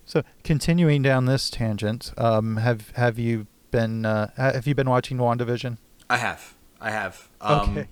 So 0.06 0.24
continuing 0.44 1.02
down 1.02 1.26
this 1.26 1.50
tangent, 1.50 2.12
um, 2.18 2.58
have 2.58 2.92
have 2.92 3.20
you 3.20 3.48
been 3.72 4.06
uh, 4.06 4.32
ha- 4.38 4.54
have 4.54 4.66
you 4.68 4.74
been 4.76 4.90
watching 4.90 5.18
WandaVision? 5.18 5.78
I 6.10 6.18
have, 6.18 6.56
I 6.80 6.92
have, 6.92 7.28
um, 7.42 7.78
Okay. 7.78 7.88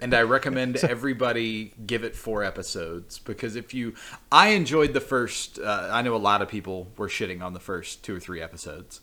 and 0.00 0.14
I 0.14 0.22
recommend 0.22 0.76
everybody 0.84 1.72
give 1.86 2.04
it 2.04 2.14
four 2.14 2.44
episodes 2.44 3.18
because 3.18 3.56
if 3.56 3.74
you, 3.74 3.94
I 4.30 4.50
enjoyed 4.50 4.92
the 4.92 5.00
first. 5.00 5.58
Uh, 5.58 5.88
I 5.92 6.02
know 6.02 6.14
a 6.14 6.18
lot 6.18 6.40
of 6.42 6.48
people 6.48 6.88
were 6.96 7.08
shitting 7.08 7.42
on 7.42 7.52
the 7.54 7.60
first 7.60 8.04
two 8.04 8.14
or 8.16 8.20
three 8.20 8.40
episodes. 8.40 9.00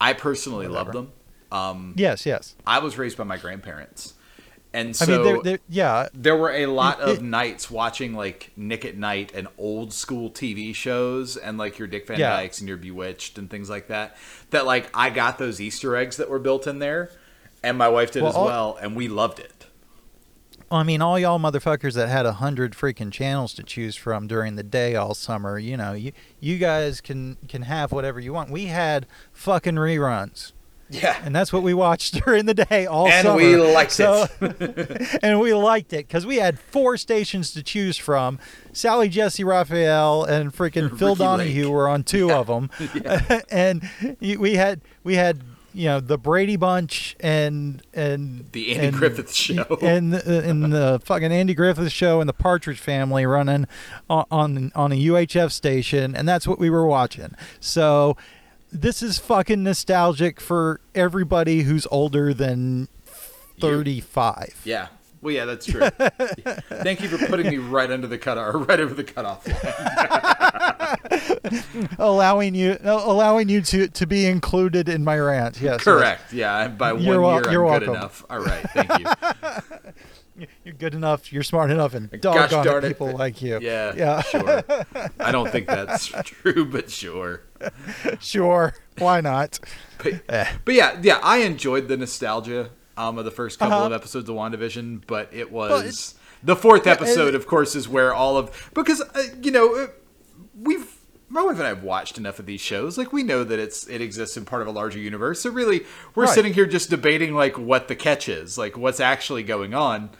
I 0.00 0.12
personally 0.14 0.68
loved 0.68 0.92
them. 0.94 1.12
Um, 1.52 1.94
Yes, 1.96 2.24
yes. 2.24 2.54
I 2.66 2.78
was 2.78 2.96
raised 2.96 3.18
by 3.18 3.24
my 3.24 3.36
grandparents, 3.36 4.14
and 4.72 4.94
so 4.94 5.04
I 5.04 5.08
mean, 5.16 5.24
they're, 5.24 5.42
they're, 5.42 5.58
yeah, 5.68 6.08
there 6.14 6.36
were 6.36 6.52
a 6.52 6.66
lot 6.66 7.00
of 7.00 7.18
It- 7.18 7.22
nights 7.22 7.70
watching 7.70 8.14
like 8.14 8.52
Nick 8.56 8.84
at 8.84 8.96
Night 8.96 9.32
and 9.34 9.48
old 9.58 9.92
school 9.92 10.30
TV 10.30 10.74
shows 10.74 11.36
and 11.36 11.58
like 11.58 11.78
your 11.78 11.88
Dick 11.88 12.06
Van 12.06 12.18
Yeah. 12.20 12.30
Dykes 12.30 12.60
and 12.60 12.68
your 12.68 12.76
Bewitched 12.78 13.36
and 13.38 13.50
things 13.50 13.68
like 13.68 13.88
that. 13.88 14.16
That 14.50 14.66
like 14.66 14.88
I 14.94 15.10
got 15.10 15.38
those 15.38 15.60
Easter 15.60 15.96
eggs 15.96 16.16
that 16.18 16.30
were 16.30 16.38
built 16.38 16.66
in 16.66 16.78
there, 16.78 17.10
and 17.62 17.76
my 17.76 17.88
wife 17.88 18.12
did 18.12 18.22
Well, 18.22 18.30
as 18.30 18.36
all- 18.36 18.44
well, 18.46 18.78
and 18.80 18.94
we 18.94 19.08
loved 19.08 19.38
it. 19.40 19.54
I 20.72 20.84
mean, 20.84 21.02
all 21.02 21.18
y'all 21.18 21.40
motherfuckers 21.40 21.94
that 21.94 22.08
had 22.08 22.26
a 22.26 22.34
hundred 22.34 22.74
freaking 22.74 23.10
channels 23.10 23.54
to 23.54 23.64
choose 23.64 23.96
from 23.96 24.28
during 24.28 24.54
the 24.54 24.62
day 24.62 24.94
all 24.94 25.14
summer, 25.14 25.58
you 25.58 25.76
know, 25.76 25.94
you 25.94 26.12
you 26.38 26.58
guys 26.58 27.00
can 27.00 27.38
can 27.48 27.62
have 27.62 27.90
whatever 27.90 28.20
you 28.20 28.32
want. 28.32 28.50
We 28.52 28.66
had 28.66 29.06
fucking 29.32 29.74
reruns, 29.74 30.52
Yeah, 30.90 31.16
and 31.24 31.34
that's 31.34 31.52
what 31.52 31.62
we 31.62 31.72
watched 31.72 32.14
during 32.24 32.46
the 32.46 32.54
day 32.54 32.86
all 32.86 33.06
and 33.08 33.24
summer. 33.24 33.36
we 33.36 33.56
liked 33.56 33.92
So- 33.92 34.26
it. 34.40 35.18
and 35.22 35.38
we 35.40 35.54
liked 35.54 35.92
it 35.92 36.08
because 36.08 36.26
we 36.26 36.36
had 36.36 36.58
four 36.58 36.96
stations 36.96 37.52
to 37.52 37.62
choose 37.62 37.96
from. 37.96 38.38
Sally 38.72 39.08
Jessy 39.08 39.44
Raphael 39.44 40.24
and 40.24 40.52
freaking 40.52 40.96
Phil 40.98 41.14
Donahue 41.14 41.64
Lake. 41.64 41.72
were 41.72 41.88
on 41.88 42.02
two 42.02 42.30
of 42.32 42.46
them, 42.48 42.70
and 43.50 43.88
we 44.20 44.54
had 44.54 44.80
we 45.04 45.14
had 45.14 45.42
you 45.72 45.84
know 45.86 46.00
the 46.00 46.18
Brady 46.18 46.56
Bunch 46.56 47.14
and 47.20 47.80
and 47.94 48.46
The 48.52 48.72
Andy 48.72 48.86
and- 48.88 48.96
Griffith 48.96 49.32
Show. 49.32 49.78
and 49.82 50.12
the- 50.12 50.48
and 50.48 50.72
the 50.72 51.00
fucking 51.04 51.30
Andy 51.30 51.54
Griffith 51.54 51.92
Show 51.92 52.20
and 52.20 52.28
the 52.28 52.32
Partridge 52.34 52.80
Family 52.80 53.24
running 53.26 53.66
on 54.08 54.24
on, 54.30 54.72
on 54.74 54.90
a 54.92 54.96
UHF 54.96 55.52
station, 55.52 56.16
and 56.16 56.28
that's 56.28 56.48
what 56.48 56.58
we 56.58 56.68
were 56.70 56.86
watching. 56.86 57.34
So. 57.60 58.16
This 58.72 59.02
is 59.02 59.18
fucking 59.18 59.62
nostalgic 59.62 60.40
for 60.40 60.80
everybody 60.94 61.62
who's 61.62 61.86
older 61.90 62.32
than 62.32 62.88
35. 63.60 64.62
yeah. 64.64 64.88
Well, 65.22 65.34
yeah, 65.34 65.44
that's 65.44 65.66
true. 65.66 65.80
Thank 66.80 67.02
you 67.02 67.08
for 67.08 67.18
putting 67.26 67.46
me 67.50 67.58
right 67.58 67.90
under 67.90 68.06
the 68.06 68.16
cut 68.16 68.38
or 68.38 68.52
right 68.56 68.80
over 68.80 68.94
the 68.94 69.04
cutoff 69.04 69.46
line. 69.46 69.58
allowing 71.98 72.54
you 72.54 72.78
allowing 72.82 73.50
you 73.50 73.60
to 73.60 73.88
to 73.88 74.06
be 74.06 74.24
included 74.24 74.88
in 74.88 75.04
my 75.04 75.18
rant. 75.18 75.60
Yes, 75.60 75.84
Correct. 75.84 76.32
Yeah, 76.32 76.68
by 76.68 76.94
one 76.94 77.04
wel- 77.04 77.34
year, 77.34 77.36
I'm 77.36 77.42
good 77.42 77.58
welcome. 77.58 77.90
enough. 77.96 78.24
All 78.30 78.38
right, 78.38 78.62
thank 78.70 78.98
you. 80.38 80.46
You're 80.64 80.74
good 80.74 80.94
enough. 80.94 81.30
You're 81.30 81.42
smart 81.42 81.70
enough, 81.70 81.92
and 81.92 82.10
Gosh 82.22 82.48
doggone 82.50 82.64
darn 82.64 82.84
it, 82.84 82.86
it. 82.86 82.90
people 82.92 83.12
like 83.14 83.42
you. 83.42 83.58
Yeah, 83.60 83.92
yeah, 83.94 84.22
sure. 84.22 84.62
I 85.20 85.32
don't 85.32 85.50
think 85.50 85.66
that's 85.66 86.06
true, 86.24 86.64
but 86.64 86.90
sure. 86.90 87.42
sure. 88.20 88.74
Why 88.98 89.20
not? 89.20 89.58
But, 90.02 90.14
Eh. 90.28 90.52
but 90.64 90.74
yeah, 90.74 90.98
yeah, 91.02 91.20
I 91.22 91.38
enjoyed 91.38 91.88
the 91.88 91.96
nostalgia 91.96 92.70
um, 92.96 93.18
of 93.18 93.24
the 93.24 93.30
first 93.30 93.58
couple 93.58 93.76
Uh-huh. 93.78 93.86
of 93.86 93.92
episodes 93.92 94.28
of 94.28 94.36
WandaVision, 94.36 95.02
but 95.06 95.28
it 95.32 95.50
was 95.52 95.80
it's- 95.80 96.14
the 96.42 96.56
fourth 96.56 96.86
episode, 96.86 97.34
of 97.34 97.46
course, 97.46 97.74
is 97.74 97.86
where 97.88 98.14
all 98.14 98.36
of 98.38 98.70
because 98.74 99.02
uh, 99.02 99.22
you 99.42 99.50
know 99.50 99.74
uh, 99.76 99.86
we've 100.58 100.96
my 101.28 101.42
wife 101.42 101.56
and 101.58 101.64
I 101.64 101.68
have 101.68 101.82
watched 101.84 102.16
enough 102.18 102.38
of 102.38 102.46
these 102.46 102.60
shows. 102.62 102.96
Like 102.98 103.12
we 103.12 103.22
know 103.22 103.44
that 103.44 103.58
it's 103.58 103.86
it 103.88 104.00
exists 104.00 104.36
in 104.38 104.44
part 104.46 104.62
of 104.62 104.68
a 104.68 104.70
larger 104.70 104.98
universe. 104.98 105.40
So 105.42 105.50
really, 105.50 105.82
we're 106.14 106.24
Right. 106.24 106.34
sitting 106.34 106.54
here 106.54 106.64
just 106.66 106.88
debating 106.90 107.34
like 107.34 107.58
what 107.58 107.88
the 107.88 107.94
catch 107.94 108.26
is, 108.28 108.56
like 108.58 108.76
what's 108.78 109.00
actually 109.00 109.42
going 109.42 109.74
on. 109.74 110.10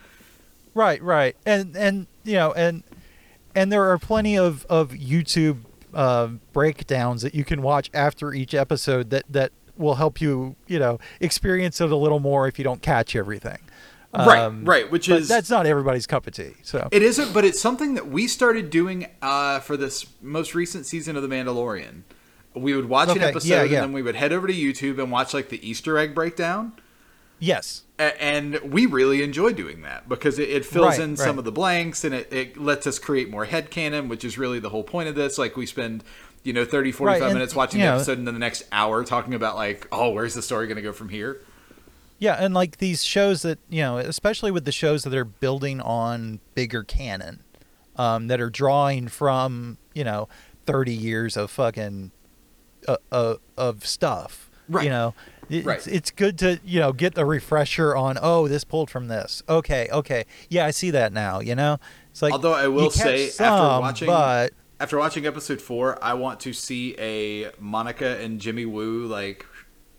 Right, 0.75 1.01
right, 1.01 1.35
and 1.45 1.75
and 1.75 2.05
you 2.23 2.33
know, 2.35 2.53
and 2.53 2.83
and 3.55 3.71
there 3.71 3.89
are 3.91 3.97
plenty 3.97 4.37
of 4.37 4.65
of 4.69 4.91
YouTube 4.91 5.61
uh, 5.93 6.27
breakdowns 6.53 7.21
that 7.21 7.35
you 7.35 7.43
can 7.43 7.61
watch 7.61 7.89
after 7.93 8.33
each 8.33 8.53
episode 8.53 9.09
that 9.09 9.23
that 9.29 9.51
will 9.77 9.95
help 9.95 10.21
you, 10.21 10.55
you 10.67 10.79
know, 10.79 10.99
experience 11.19 11.81
it 11.81 11.91
a 11.91 11.95
little 11.95 12.19
more 12.19 12.47
if 12.47 12.57
you 12.57 12.63
don't 12.63 12.81
catch 12.81 13.15
everything. 13.15 13.57
Right, 14.13 14.39
Um, 14.39 14.65
right, 14.65 14.91
which 14.91 15.07
but 15.07 15.21
is 15.21 15.27
that's 15.29 15.49
not 15.49 15.65
everybody's 15.65 16.05
cup 16.05 16.27
of 16.27 16.33
tea. 16.33 16.55
So 16.63 16.89
It 16.91 17.01
isn't, 17.01 17.33
but 17.33 17.45
it's 17.45 17.61
something 17.61 17.93
that 17.93 18.09
we 18.09 18.27
started 18.27 18.69
doing 18.69 19.07
uh, 19.21 19.61
for 19.61 19.77
this 19.77 20.05
most 20.21 20.53
recent 20.53 20.85
season 20.85 21.15
of 21.15 21.21
The 21.21 21.29
Mandalorian. 21.29 22.01
We 22.53 22.75
would 22.75 22.89
watch 22.89 23.09
an 23.09 23.21
episode 23.21 23.47
yeah, 23.47 23.63
yeah. 23.63 23.77
and 23.77 23.85
then 23.85 23.93
we 23.93 24.01
would 24.01 24.15
head 24.15 24.33
over 24.33 24.47
to 24.47 24.53
YouTube 24.53 25.01
and 25.01 25.09
watch 25.11 25.33
like 25.33 25.47
the 25.47 25.65
Easter 25.67 25.97
egg 25.97 26.13
breakdown. 26.13 26.73
yes, 27.39 27.83
And 28.19 28.59
we 28.61 28.85
really 28.85 29.21
enjoy 29.23 29.53
doing 29.53 29.81
that 29.81 30.09
because 30.09 30.39
it, 30.39 30.49
it 30.49 30.65
fills 30.65 30.97
Right, 30.97 30.99
in 30.99 31.09
right. 31.11 31.19
some 31.19 31.37
of 31.37 31.45
the 31.45 31.51
blanks 31.51 32.03
and 32.03 32.13
it, 32.15 32.31
it 32.33 32.57
lets 32.57 32.87
us 32.87 32.97
create 32.99 33.29
more 33.29 33.45
head 33.45 33.69
headcanon, 33.69 34.07
which 34.07 34.23
is 34.25 34.37
really 34.37 34.59
the 34.59 34.69
whole 34.69 34.83
point 34.83 35.07
of 35.09 35.15
this. 35.15 35.37
Like 35.37 35.55
we 35.55 35.65
spend, 35.65 36.03
you 36.43 36.53
know, 36.53 36.65
30, 36.65 36.91
45 36.91 37.21
Right, 37.21 37.25
and, 37.27 37.33
minutes 37.35 37.53
watching 37.55 37.79
the 37.79 37.85
know- 37.85 37.95
episode 37.95 38.17
and 38.17 38.25
then 38.27 38.33
the 38.33 38.39
next 38.39 38.63
hour 38.71 39.03
talking 39.03 39.33
about 39.33 39.55
like, 39.55 39.87
oh, 39.91 40.09
where's 40.09 40.33
the 40.33 40.41
story 40.41 40.65
going 40.67 40.77
to 40.77 40.81
go 40.81 40.93
from 40.93 41.09
here? 41.09 41.41
Yeah, 42.19 42.35
and 42.39 42.53
like 42.53 42.77
these 42.77 43.03
shows 43.03 43.41
that 43.41 43.57
you 43.67 43.81
know, 43.81 43.97
especially 43.97 44.51
with 44.51 44.65
the 44.65 44.71
shows 44.71 45.03
that 45.05 45.13
are 45.15 45.25
building 45.25 45.81
on 45.81 46.39
bigger 46.53 46.83
canon, 46.83 47.41
um, 47.95 48.27
that 48.27 48.39
are 48.39 48.51
drawing 48.51 49.07
from 49.07 49.79
you 49.95 50.03
know 50.03 50.29
thirty 50.67 50.93
years 50.93 51.35
of 51.35 51.49
fucking 51.49 52.11
uh, 52.87 52.97
uh, 53.11 53.35
of 53.57 53.87
stuff. 53.87 54.51
Right. 54.69 54.83
You 54.83 54.91
know, 54.91 55.15
it's, 55.51 55.65
Right. 55.65 55.87
it's 55.87 56.11
good 56.11 56.37
to 56.39 56.59
you 56.63 56.79
know 56.79 56.93
get 56.93 57.15
the 57.15 57.25
refresher 57.25 57.95
on. 57.95 58.17
Oh, 58.21 58.47
this 58.47 58.63
pulled 58.63 58.89
from 58.89 59.07
this. 59.07 59.43
Okay, 59.49 59.87
okay, 59.91 60.25
yeah, 60.49 60.65
I 60.65 60.71
see 60.71 60.91
that 60.91 61.13
now. 61.13 61.39
You 61.39 61.55
know, 61.55 61.77
it's 62.09 62.21
like 62.21 62.33
Although 62.33 62.53
I 62.53 62.67
will 62.67 62.89
say, 62.89 63.27
some, 63.27 63.45
after 63.45 63.81
watching, 63.81 64.07
but 64.07 64.53
after 64.79 64.97
watching 64.97 65.25
episode 65.25 65.61
four, 65.61 66.03
I 66.03 66.13
want 66.13 66.39
to 66.41 66.53
see 66.53 66.95
a 66.97 67.51
Monica 67.59 68.19
and 68.19 68.39
Jimmy 68.39 68.65
Woo 68.65 69.05
like 69.05 69.45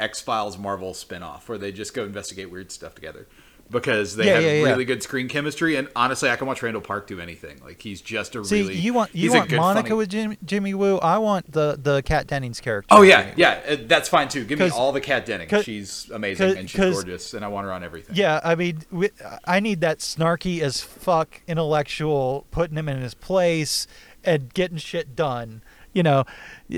X 0.01 0.21
Files 0.21 0.59
Marvel 0.59 0.93
spinoff 0.93 1.49
where 1.49 1.59
they 1.59 1.71
just 1.71 1.95
go 1.95 2.05
investigate 2.05 2.51
weird 2.51 2.73
stuff 2.73 2.95
together 2.95 3.29
because 3.73 4.15
they 4.15 4.27
Yeah, 4.27 4.35
have 4.35 4.43
yeah, 4.45 4.53
yeah. 4.53 4.63
really 4.65 4.85
good 4.85 5.03
screen 5.03 5.29
chemistry. 5.29 5.75
And 5.77 5.89
honestly, 5.97 6.31
I 6.31 6.37
can 6.37 6.47
watch 6.47 6.63
Randall 6.63 6.83
Park 6.83 7.07
do 7.09 7.19
anything. 7.21 7.61
Like 7.65 7.83
he's 7.83 8.01
just 8.01 8.37
a 8.37 8.45
see, 8.45 8.63
really 8.63 8.75
you 8.77 8.93
want 8.95 9.15
you 9.15 9.23
he's 9.23 9.35
a 9.35 9.39
want 9.39 9.51
good, 9.51 9.57
Monica 9.57 9.89
funny- 9.89 9.97
with 9.99 10.09
Jim, 10.11 10.37
Jimmy 10.45 10.75
Woo. 10.75 10.99
I 10.99 11.19
want 11.19 11.51
the 11.51 11.79
the 11.83 12.03
Kat 12.03 12.27
Dennings 12.29 12.61
character. 12.61 12.87
Oh 12.95 13.03
yeah, 13.03 13.33
yeah, 13.37 13.61
uh, 13.69 13.77
that's 13.87 14.09
fine 14.09 14.29
too. 14.29 14.45
Give 14.45 14.59
me 14.59 14.69
all 14.71 14.93
the 14.93 15.01
Kat 15.01 15.27
Denning. 15.27 15.49
'cause- 15.49 15.65
She's 15.65 16.09
amazing 16.13 16.57
and 16.59 16.71
she's 16.71 16.79
gorgeous, 16.93 17.35
and 17.35 17.45
I 17.45 17.49
want 17.49 17.65
her 17.67 17.73
on 17.73 17.83
everything. 17.83 18.15
Yeah, 18.15 18.41
I 18.45 18.55
mean, 18.55 18.83
we, 18.91 19.11
I 19.45 19.59
need 19.61 19.81
that 19.81 19.99
snarky 20.01 20.61
as 20.61 20.81
fuck 20.81 21.41
intellectual, 21.49 22.47
putting 22.51 22.77
him 22.77 22.89
in 22.89 23.01
his 23.01 23.15
place 23.15 23.87
and 24.25 24.53
getting 24.55 24.77
shit 24.77 25.17
done. 25.17 25.63
You 25.95 26.03
know, 26.03 26.25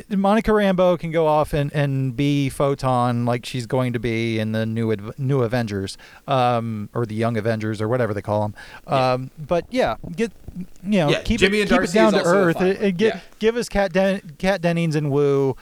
Monica 0.08 0.50
Rambeau 0.50 0.98
can 0.98 1.10
go 1.12 1.26
off 1.26 1.52
and, 1.52 1.72
and 1.72 2.16
be 2.16 2.48
Photon 2.48 3.24
like 3.24 3.46
she's 3.46 3.66
going 3.66 3.92
to 3.92 3.98
be 4.00 4.38
in 4.40 4.52
the 4.52 4.66
new 4.66 4.94
new 5.18 5.42
Avengers, 5.42 5.96
um, 6.26 6.88
or 6.94 7.06
the 7.06 7.14
Young 7.14 7.36
Avengers, 7.36 7.80
or 7.80 7.86
whatever 7.88 8.12
they 8.12 8.22
call 8.22 8.42
them. 8.42 8.54
Um, 8.86 9.30
But 9.38 9.66
yeah, 9.70 9.96
get 10.16 10.32
you 10.82 10.98
know, 10.98 11.08
Yeah, 11.10 11.22
keep 11.22 11.40
Jimmy 11.40 11.60
it 11.60 11.68
keep 11.68 11.80
it 11.80 11.92
down 11.92 12.12
to 12.14 12.22
earth 12.24 12.60
and, 12.60 12.76
and 12.78 12.98
get 12.98 13.14
yeah. 13.14 13.20
give 13.38 13.56
us 13.56 13.68
Cat 13.68 13.92
Den- 13.92 14.34
Kat 14.38 14.60
Dennings 14.60 14.96
and 14.96 15.10
Woo 15.10 15.56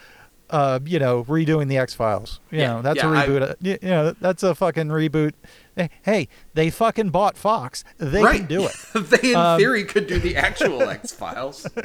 uh, 0.51 0.79
you 0.85 0.99
know, 0.99 1.25
redoing 1.25 1.69
the 1.69 1.79
X 1.79 1.95
Files. 1.95 2.39
You 2.51 2.59
Yeah, 2.59 2.67
know, 2.75 2.83
that's 2.83 2.99
yeah, 2.99 3.11
a 3.11 3.15
I- 3.17 3.27
reboot. 3.27 3.55
you 3.63 3.79
you 3.81 3.89
know, 3.89 4.13
that's 4.21 4.43
a 4.43 4.55
fucking 4.55 4.89
reboot. 4.89 5.33
Hey, 5.75 5.89
Hey, 6.03 6.29
they 6.53 6.69
fucking 6.69 7.09
bought 7.09 7.39
Fox. 7.39 7.83
They 7.97 8.23
right. 8.23 8.37
can 8.41 8.47
do 8.49 8.65
it. 8.67 8.77
they, 8.95 9.31
in 9.31 9.37
Um, 9.37 9.59
theory, 9.59 9.85
could 9.85 10.07
do 10.07 10.19
the 10.19 10.37
actual 10.49 10.83
X 10.83 11.11
Files. 11.11 11.67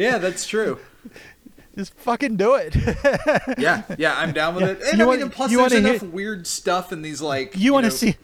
yeah, 0.00 0.18
that's 0.18 0.46
true. 0.46 0.78
Just 1.76 1.94
fucking 1.94 2.36
do 2.36 2.56
it. 2.56 2.74
Yeah, 3.58 3.82
yeah, 3.98 4.16
I'm 4.18 4.32
down 4.32 4.54
with 4.54 4.64
Yeah, 4.64 4.70
it. 4.70 4.82
And 4.90 4.98
you 4.98 5.04
I 5.04 5.06
want- 5.06 5.20
mean, 5.20 5.30
plus 5.30 5.50
you 5.50 5.58
there's 5.58 5.72
enough 5.72 6.00
hear- 6.00 6.10
weird 6.10 6.46
stuff 6.46 6.92
in 6.92 7.02
these 7.02 7.20
like 7.22 7.54
you 7.56 7.72
want 7.72 7.84
to 7.84 7.90
see 7.90 8.16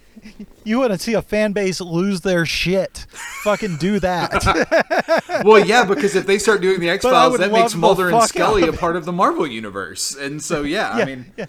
you 0.64 0.78
want 0.80 0.92
to 0.92 0.98
see 0.98 1.12
a 1.14 1.22
fan 1.22 1.52
base 1.52 1.80
lose 1.80 2.22
their 2.22 2.44
shit. 2.46 3.06
fucking 3.44 3.76
do 3.76 4.00
that. 4.00 4.42
Well, 5.44 5.64
yeah, 5.64 5.84
because 5.84 6.16
if 6.16 6.26
they 6.26 6.38
start 6.38 6.60
doing 6.62 6.80
the 6.80 6.88
X 6.88 7.04
Files, 7.04 7.36
that 7.38 7.52
makes 7.52 7.74
Mulder 7.74 8.08
and 8.08 8.22
Scully 8.24 8.62
out 8.64 8.70
a 8.70 8.72
part 8.72 8.96
of 8.96 9.04
the 9.04 9.12
Marvel 9.12 9.46
universe, 9.46 10.16
and 10.16 10.42
so 10.42 10.62
yeah, 10.62 10.96
yeah, 10.96 11.02
I 11.02 11.06
mean, 11.06 11.32
yeah. 11.36 11.46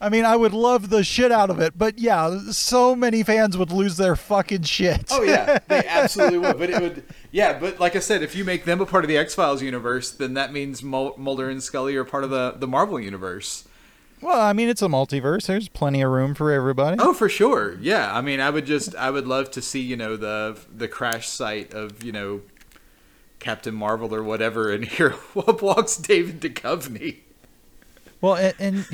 I 0.00 0.08
mean, 0.08 0.24
I 0.24 0.36
would 0.36 0.52
love 0.52 0.90
the 0.90 1.02
shit 1.02 1.32
out 1.32 1.50
of 1.50 1.60
it, 1.60 1.78
but 1.78 1.98
yeah, 1.98 2.38
so 2.50 2.94
many 2.94 3.22
fans 3.22 3.56
would 3.56 3.72
lose 3.72 3.96
their 3.96 4.16
fucking 4.16 4.62
shit. 4.62 5.08
oh 5.10 5.22
yeah, 5.22 5.58
they 5.68 5.84
absolutely 5.86 6.38
would. 6.38 6.58
But 6.58 6.70
it 6.70 6.80
would, 6.80 7.04
yeah. 7.30 7.58
But 7.58 7.80
like 7.80 7.96
I 7.96 8.00
said, 8.00 8.22
if 8.22 8.34
you 8.34 8.44
make 8.44 8.64
them 8.64 8.80
a 8.80 8.86
part 8.86 9.04
of 9.04 9.08
the 9.08 9.16
X 9.16 9.34
Files 9.34 9.62
universe, 9.62 10.10
then 10.10 10.34
that 10.34 10.52
means 10.52 10.82
Mulder 10.82 11.48
and 11.48 11.62
Scully 11.62 11.96
are 11.96 12.04
part 12.04 12.24
of 12.24 12.30
the 12.30 12.54
the 12.56 12.66
Marvel 12.66 13.00
universe. 13.00 13.64
Well, 14.20 14.40
I 14.40 14.54
mean, 14.54 14.70
it's 14.70 14.80
a 14.80 14.86
multiverse. 14.86 15.46
There's 15.46 15.68
plenty 15.68 16.00
of 16.00 16.10
room 16.10 16.34
for 16.34 16.50
everybody. 16.50 16.96
Oh, 16.98 17.12
for 17.12 17.28
sure. 17.28 17.76
Yeah. 17.80 18.10
I 18.16 18.22
mean, 18.22 18.40
I 18.40 18.48
would 18.48 18.64
just, 18.64 18.96
I 18.96 19.10
would 19.10 19.26
love 19.26 19.50
to 19.50 19.60
see, 19.60 19.80
you 19.80 19.96
know, 19.96 20.16
the 20.16 20.58
the 20.74 20.88
crash 20.88 21.28
site 21.28 21.74
of, 21.74 22.02
you 22.02 22.10
know, 22.10 22.40
Captain 23.38 23.74
Marvel 23.74 24.14
or 24.14 24.22
whatever, 24.22 24.72
and 24.72 24.84
here 24.96 25.14
up 25.36 25.60
walks 25.60 25.98
David 25.98 26.40
Duchovny. 26.40 27.18
Well, 28.22 28.36
and, 28.36 28.54
and 28.58 28.86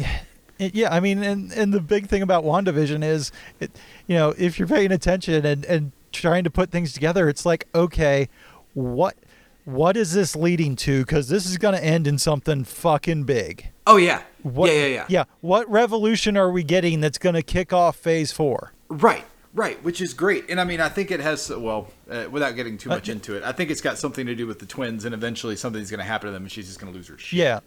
yeah, 0.61 0.95
I 0.95 1.01
mean, 1.01 1.23
and 1.23 1.53
and 1.53 1.73
the 1.73 1.81
big 1.81 2.07
thing 2.09 2.23
about 2.23 2.45
WandaVision 2.45 3.03
is, 3.03 3.33
it, 3.59 3.71
you 4.07 4.17
know, 4.17 4.35
if 4.39 4.59
you're 4.59 4.69
paying 4.69 4.93
attention 4.93 5.45
and 5.47 5.65
and 5.65 5.93
trying 6.13 6.45
to 6.45 6.51
put 6.51 6.71
things 6.71 6.93
together, 6.93 7.29
it's 7.29 7.47
like, 7.47 7.67
okay, 7.75 8.29
what 8.75 9.17
what 9.65 9.97
is 9.97 10.13
this 10.13 10.37
leading 10.37 10.77
to? 10.77 11.01
Because 11.01 11.29
this 11.29 11.47
is 11.47 11.59
going 11.59 11.75
to 11.75 11.85
end 11.85 12.07
in 12.07 12.19
something 12.19 12.65
fucking 12.65 13.25
big. 13.25 13.69
Oh 13.87 13.97
yeah. 13.97 14.23
What, 14.43 14.71
yeah, 14.71 14.77
yeah, 14.77 14.87
yeah. 14.87 15.07
Yeah. 15.09 15.25
What 15.41 15.71
revolution 15.71 16.37
are 16.37 16.51
we 16.51 16.63
getting 16.63 17.01
that's 17.01 17.19
going 17.19 17.35
to 17.35 17.43
kick 17.43 17.73
off 17.73 17.97
Phase 17.97 18.33
Four? 18.33 18.73
Right. 18.89 19.25
Right, 19.53 19.83
which 19.83 20.01
is 20.01 20.15
great, 20.15 20.49
and 20.49 20.61
I 20.61 20.65
mean, 20.65 20.81
I 20.81 20.89
think 20.89 21.11
it 21.11 21.19
has. 21.19 21.51
Well, 21.51 21.89
uh, 22.09 22.27
without 22.31 22.55
getting 22.55 22.79
too 22.79 22.89
much 22.89 23.09
Uh, 23.09 23.15
into 23.15 23.37
it, 23.37 23.43
I 23.43 23.51
think 23.51 23.73
it's 23.73 23.81
got 23.81 23.99
something 23.99 24.25
to 24.27 24.37
do 24.37 24.47
with 24.47 24.61
the 24.61 24.65
twins, 24.65 25.05
and 25.05 25.13
eventually 25.13 25.57
something's 25.57 25.91
going 25.91 25.99
to 25.99 26.05
happen 26.05 26.29
to 26.29 26.33
them, 26.33 26.45
and 26.45 26.53
she's 26.53 26.69
just 26.69 26.79
going 26.79 26.93
to 26.93 26.97
lose 26.97 27.09
her 27.09 27.19
shit. 27.19 27.37
Yeah. 27.37 27.59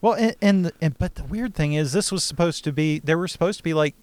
Well, 0.00 0.12
and, 0.14 0.36
and 0.42 0.72
and 0.80 0.98
but 0.98 1.14
the 1.16 1.24
weird 1.24 1.54
thing 1.54 1.72
is, 1.72 1.92
this 1.92 2.12
was 2.12 2.22
supposed 2.24 2.64
to 2.64 2.72
be. 2.72 2.98
There 2.98 3.18
were 3.18 3.28
supposed 3.28 3.58
to 3.58 3.64
be 3.64 3.74
like 3.74 3.94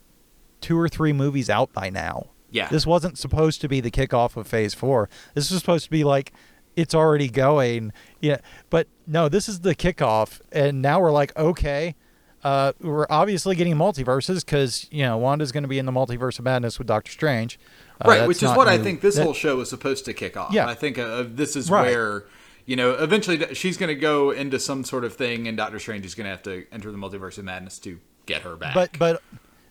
two 0.62 0.78
or 0.80 0.90
three 0.90 1.14
movies 1.14 1.50
out 1.50 1.72
by 1.74 1.90
now. 1.90 2.28
Yeah. 2.50 2.68
This 2.70 2.86
wasn't 2.86 3.18
supposed 3.18 3.62
to 3.62 3.68
be 3.68 3.80
the 3.82 3.92
kickoff 3.92 4.38
of 4.38 4.48
Phase 4.48 4.74
Four. 4.74 5.10
This 5.34 5.50
was 5.52 5.60
supposed 5.60 5.86
to 5.86 5.92
be 5.92 6.04
like 6.04 6.34
it's 6.76 6.96
already 6.96 7.30
going. 7.30 7.92
Yeah. 8.22 8.38
But 8.70 8.88
no, 9.08 9.30
this 9.30 9.48
is 9.50 9.62
the 9.62 9.76
kickoff, 9.76 10.42
and 10.52 10.82
now 10.82 11.00
we're 11.00 11.12
like, 11.12 11.36
okay. 11.38 11.96
Uh, 12.44 12.74
we're 12.82 13.08
obviously 13.10 13.56
getting 13.56 13.74
multiverses 13.74 14.44
because 14.46 14.86
you 14.92 15.02
know 15.04 15.18
Wanda's 15.18 15.54
going 15.54 15.64
to 15.64 15.70
be 15.70 15.80
in 15.80 15.86
the 15.86 15.94
multiverse 15.94 16.38
of 16.40 16.44
madness 16.44 16.78
with 16.78 16.88
Doctor 16.88 17.10
Strange, 17.10 17.58
Uh, 18.02 18.10
right, 18.10 18.28
which 18.28 18.44
is 18.44 18.52
what 18.52 18.68
I 18.68 18.78
think 18.78 19.00
this 19.00 19.16
That- 19.16 19.24
whole 19.24 19.34
show 19.34 19.62
is 19.62 19.70
supposed 19.70 20.04
to 20.06 20.14
kick 20.14 20.36
off. 20.36 20.52
Yeah. 20.52 20.68
I 20.68 20.74
think 20.74 20.98
uh, 21.00 21.24
this 21.26 21.56
is 21.56 21.72
Right. 21.72 21.86
where 21.86 22.26
you 22.66 22.76
know 22.76 22.92
eventually 22.92 23.54
she's 23.54 23.78
going 23.78 23.90
to 23.90 23.96
go 24.00 24.32
into 24.32 24.60
some 24.60 24.84
sort 24.84 25.04
of 25.04 25.16
thing, 25.16 25.48
and 25.48 25.58
Doctor 25.58 25.80
Strange 25.80 26.06
is 26.06 26.16
going 26.16 26.26
to 26.26 26.32
have 26.32 26.44
to 26.44 26.66
enter 26.72 26.92
the 26.92 26.98
multiverse 26.98 27.38
of 27.38 27.46
madness 27.46 27.80
to 27.80 28.00
get 28.26 28.42
her 28.44 28.56
back. 28.56 28.74
But 28.74 28.98
but 28.98 29.22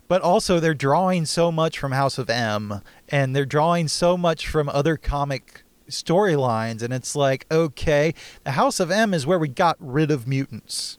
but 0.09 0.21
also 0.21 0.61
they're 0.61 0.75
drawing 0.75 1.25
so 1.25 1.51
much 1.51 1.79
from 1.79 1.93
House 1.93 2.19
of 2.19 2.29
M 2.29 2.83
and 3.09 3.35
they're 3.35 3.47
drawing 3.47 3.89
so 3.89 4.17
much 4.19 4.47
from 4.47 4.69
other 4.69 4.97
comic 4.97 5.65
storylines 5.89 6.83
and 6.83 6.93
it's 6.93 7.17
like 7.17 7.47
okay, 7.51 8.15
the 8.45 8.53
House 8.53 8.81
of 8.81 8.91
M 8.91 9.15
is 9.15 9.27
where 9.27 9.39
we 9.39 9.49
got 9.49 9.77
rid 9.81 10.11
of 10.11 10.27
mutants. 10.27 10.99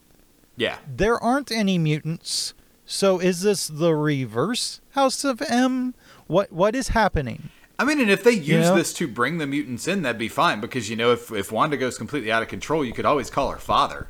yeah, 0.55 0.77
There 0.87 1.17
aren't 1.19 1.51
any 1.51 1.77
mutants. 1.77 2.53
So 2.85 3.19
is 3.19 3.41
this 3.41 3.67
the 3.67 3.95
reverse 3.95 4.81
House 4.91 5.23
of 5.23 5.41
M? 5.43 5.93
What 6.27 6.51
what 6.51 6.75
is 6.75 6.89
happening? 6.89 7.49
I 7.83 7.85
mean, 7.85 7.99
and 7.99 8.09
if 8.09 8.23
they 8.23 8.31
use 8.31 8.67
know? 8.67 8.75
this 8.75 8.93
to 8.93 9.07
bring 9.07 9.39
the 9.39 9.45
mutants 9.45 9.87
in, 9.87 10.03
that'd 10.03 10.17
be 10.17 10.29
fine 10.29 10.61
because 10.61 10.89
you 10.89 10.95
know 10.95 11.11
if 11.11 11.31
if 11.31 11.51
Wanda 11.51 11.75
goes 11.75 11.97
completely 11.97 12.31
out 12.31 12.41
of 12.41 12.47
control, 12.47 12.85
you 12.85 12.93
could 12.93 13.05
always 13.05 13.29
call 13.29 13.51
her 13.51 13.57
father. 13.57 14.07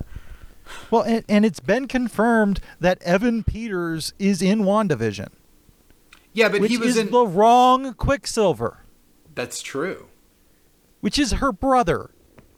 Well, 0.91 1.01
and, 1.01 1.25
and 1.27 1.43
it's 1.45 1.59
been 1.59 1.87
confirmed 1.87 2.59
that 2.79 3.01
Evan 3.01 3.43
Peters 3.43 4.13
is 4.19 4.41
in 4.41 4.59
WandaVision, 4.61 5.29
Yeah, 6.33 6.49
but 6.49 6.69
he 6.69 6.77
was 6.77 6.89
is 6.89 6.97
in. 6.97 7.11
the 7.11 7.25
wrong 7.25 7.93
Quicksilver. 7.95 8.83
That's 9.35 9.61
true. 9.61 10.07
which 11.01 11.17
is 11.19 11.33
her 11.33 11.51
brother, 11.51 12.11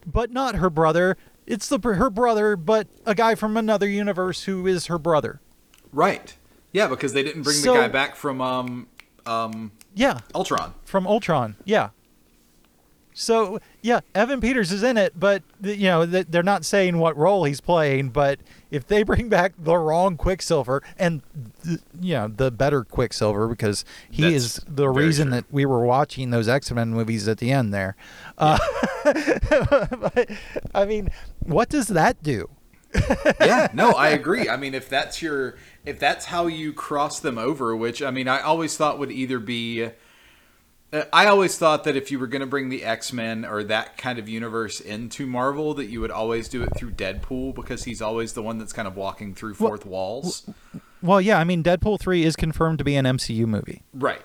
but 0.06 0.32
not 0.32 0.56
her 0.56 0.70
brother. 0.70 1.18
It's 1.48 1.68
the 1.70 1.80
her 1.80 2.10
brother, 2.10 2.56
but 2.56 2.88
a 3.06 3.16
guy 3.16 3.36
from 3.36 3.56
another 3.58 3.88
universe 3.88 4.44
who 4.44 4.68
is 4.68 4.88
her 4.88 5.00
brother. 5.00 5.40
Right. 5.94 6.36
Yeah, 6.74 6.88
because 6.88 7.14
they 7.14 7.24
didn't 7.24 7.44
bring 7.44 7.56
So- 7.56 7.74
the 7.74 7.80
guy 7.80 7.88
back 7.88 8.16
from 8.18 8.42
um 8.42 8.88
um 9.26 9.72
Yeah, 9.96 10.20
Ultron. 10.36 10.74
from 10.84 11.08
Ultron. 11.08 11.56
Yeah. 11.66 11.90
So 13.18 13.60
yeah, 13.82 14.02
Evan 14.14 14.42
Peters 14.42 14.74
is 14.74 14.84
in 14.84 14.98
it, 14.98 15.18
but 15.18 15.42
you 15.64 15.88
know 15.88 16.06
th- 16.06 16.28
they're 16.30 16.44
not 16.44 16.66
saying 16.66 16.98
what 16.98 17.16
role 17.16 17.46
he's 17.46 17.62
playing. 17.62 18.10
But 18.10 18.40
if 18.72 18.86
they 18.88 19.04
bring 19.04 19.30
back 19.30 19.54
the 19.58 19.78
wrong 19.78 20.18
Quicksilver 20.18 20.84
and 21.00 21.22
th- 21.64 21.80
you 22.02 22.16
know 22.16 22.28
the 22.28 22.52
better 22.52 22.84
Quicksilver, 22.84 23.48
because 23.48 23.86
he 24.12 24.24
That's 24.24 24.36
is 24.36 24.62
the 24.68 24.90
reason 24.90 25.28
true. 25.28 25.36
that 25.38 25.46
we 25.50 25.66
were 25.66 25.86
watching 25.86 26.32
those 26.32 26.50
X 26.50 26.70
Men 26.74 26.90
movies 26.90 27.26
at 27.30 27.38
the 27.38 27.54
end 27.54 27.74
there. 27.74 27.96
Uh, 28.38 28.58
but, 29.06 30.30
I 30.74 30.84
mean, 30.86 31.10
what 31.40 31.70
does 31.70 31.88
that 31.88 32.22
do? 32.22 32.50
Yeah, 33.40 33.68
no, 33.74 33.92
I 33.92 34.10
agree. 34.10 34.50
I 34.50 34.58
mean, 34.58 34.74
if 34.74 34.90
that's 34.90 35.22
your, 35.22 35.58
if 35.86 36.00
that's 36.00 36.26
how 36.26 36.48
you 36.48 36.74
cross 36.74 37.20
them 37.20 37.38
over, 37.38 37.76
which 37.76 38.02
I 38.02 38.12
mean, 38.12 38.28
I 38.28 38.42
always 38.42 38.76
thought 38.78 39.00
would 39.00 39.12
either 39.12 39.40
be, 39.40 39.90
uh, 40.94 41.04
I 41.12 41.26
always 41.28 41.58
thought 41.58 41.84
that 41.86 41.96
if 41.96 42.12
you 42.12 42.20
were 42.20 42.28
going 42.28 42.42
to 42.42 42.46
bring 42.48 42.70
the 42.70 42.84
X 42.84 43.12
Men 43.12 43.44
or 43.46 43.64
that 43.64 43.98
kind 43.98 44.20
of 44.20 44.30
universe 44.30 44.80
into 44.80 45.26
Marvel, 45.26 45.74
that 45.76 45.86
you 45.86 46.00
would 46.02 46.12
always 46.12 46.48
do 46.48 46.64
it 46.64 46.70
through 46.78 46.92
Deadpool 46.92 47.54
because 47.56 47.84
he's 47.84 48.02
always 48.02 48.34
the 48.34 48.44
one 48.44 48.58
that's 48.58 48.74
kind 48.74 48.88
of 48.88 48.96
walking 48.96 49.34
through 49.36 49.56
Well, 49.60 49.70
fourth 49.70 49.86
walls. 49.86 50.50
Well, 51.02 51.20
yeah, 51.22 51.38
I 51.40 51.44
mean, 51.44 51.64
Deadpool 51.64 52.00
three 52.00 52.24
is 52.24 52.36
confirmed 52.36 52.78
to 52.80 52.84
be 52.84 52.96
an 52.96 53.06
MCU 53.06 53.46
movie. 53.46 53.84
Right. 53.94 54.22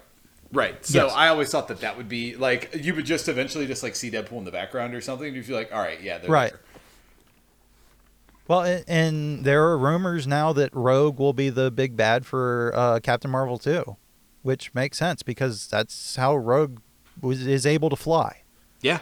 Right. 0.53 0.85
So 0.85 1.05
Yes. 1.07 1.15
I 1.15 1.29
always 1.29 1.51
thought 1.51 1.69
that 1.69 1.81
that 1.81 1.97
would 1.97 2.09
be 2.09 2.35
like 2.37 2.75
you 2.75 2.95
would 2.95 3.05
just 3.07 3.29
eventually 3.29 3.67
just 3.67 3.83
like 3.83 3.95
see 3.95 4.11
Deadpool 4.11 4.39
in 4.39 4.45
the 4.45 4.51
background 4.51 4.95
or 4.95 5.01
something. 5.01 5.33
You 5.35 5.43
feel 5.43 5.57
like, 5.57 5.73
all 5.73 5.79
right, 5.81 6.01
yeah, 6.03 6.19
Right. 6.27 6.51
there. 6.53 6.61
Well, 8.51 8.83
and 8.89 9.45
there 9.45 9.63
are 9.69 9.79
rumors 9.79 10.27
now 10.27 10.53
that 10.55 10.75
Rogue 10.75 11.21
will 11.21 11.33
be 11.33 11.51
the 11.51 11.71
big 11.71 11.97
bad 11.97 12.27
for 12.27 12.73
uh, 12.75 12.99
Captain 12.99 13.31
Marvel 13.31 13.59
too, 13.59 13.97
which 14.43 14.75
makes 14.75 14.99
sense 14.99 15.23
because 15.23 15.69
that's 15.69 16.17
how 16.17 16.35
Rogue 16.35 16.81
was 17.21 17.47
is 17.47 17.65
able 17.65 17.91
to 17.91 17.95
fly 17.97 18.43
Yeah. 18.83 18.99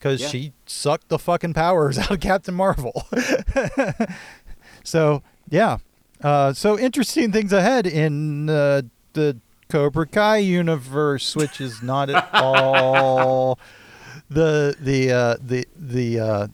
because 0.00 0.20
Yeah. 0.20 0.26
she 0.30 0.52
sucked 0.66 1.10
the 1.10 1.18
fucking 1.20 1.54
powers 1.54 1.96
out 2.00 2.10
of 2.10 2.18
Captain 2.18 2.52
Marvel. 2.56 3.06
so 4.82 5.22
yeah, 5.48 5.78
uh, 6.20 6.52
so 6.52 6.76
interesting 6.76 7.30
things 7.30 7.52
ahead 7.52 7.86
in 7.86 8.50
uh, 8.50 8.82
the 9.12 9.36
Cobra 9.68 10.06
Kai 10.08 10.38
universe, 10.38 11.36
which 11.36 11.60
is 11.60 11.84
not 11.84 12.10
at 12.10 12.28
all 12.34 13.60
the 14.28 14.74
the 14.80 15.12
uh, 15.12 15.36
the 15.40 15.66
the 15.76 16.18
uh, 16.18 16.46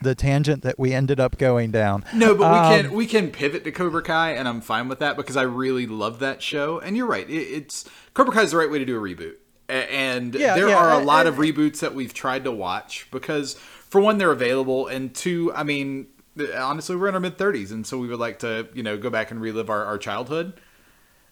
the 0.00 0.14
tangent 0.14 0.62
that 0.62 0.78
we 0.78 0.92
ended 0.92 1.18
up 1.20 1.38
going 1.38 1.70
down. 1.70 2.04
No, 2.14 2.34
but 2.34 2.50
we 2.52 2.58
Um, 2.58 2.82
can 2.84 2.92
we 2.92 3.06
can 3.06 3.30
pivot 3.30 3.64
to 3.64 3.72
Cobra 3.72 4.02
Kai, 4.02 4.32
and 4.32 4.46
I'm 4.48 4.60
fine 4.60 4.88
with 4.88 4.98
that 5.00 5.16
because 5.16 5.36
I 5.36 5.42
really 5.42 5.86
love 5.86 6.18
that 6.20 6.42
show. 6.42 6.78
And 6.80 6.96
you're 6.96 7.06
right, 7.06 7.28
it, 7.28 7.32
it's 7.34 7.84
Cobra 8.14 8.32
Kai 8.34 8.42
is 8.42 8.50
the 8.52 8.56
right 8.58 8.70
way 8.70 8.78
to 8.78 8.84
do 8.84 8.96
a 8.96 9.00
reboot. 9.00 9.34
And 9.68 10.34
Yeah, 10.34 10.54
there 10.54 10.68
yeah, 10.68 10.76
are 10.76 10.90
a 11.00 11.02
lot 11.04 11.26
I- 11.26 11.30
of 11.30 11.36
reboots 11.36 11.78
that 11.80 11.94
we've 11.94 12.12
tried 12.12 12.44
to 12.44 12.52
watch 12.52 13.06
because, 13.10 13.54
for 13.54 14.00
one, 14.00 14.18
they're 14.18 14.32
available, 14.32 14.86
and 14.86 15.14
two, 15.14 15.50
I 15.54 15.62
mean, 15.62 16.08
honestly, 16.56 16.96
we're 16.96 17.08
in 17.08 17.14
our 17.14 17.20
mid 17.20 17.38
30s, 17.38 17.70
and 17.72 17.86
so 17.86 17.96
we 17.98 18.08
would 18.08 18.18
like 18.18 18.38
to, 18.40 18.68
you 18.74 18.82
know, 18.82 18.98
go 18.98 19.08
back 19.08 19.30
and 19.30 19.40
relive 19.40 19.70
our, 19.70 19.84
our 19.84 19.96
childhood. 19.98 20.54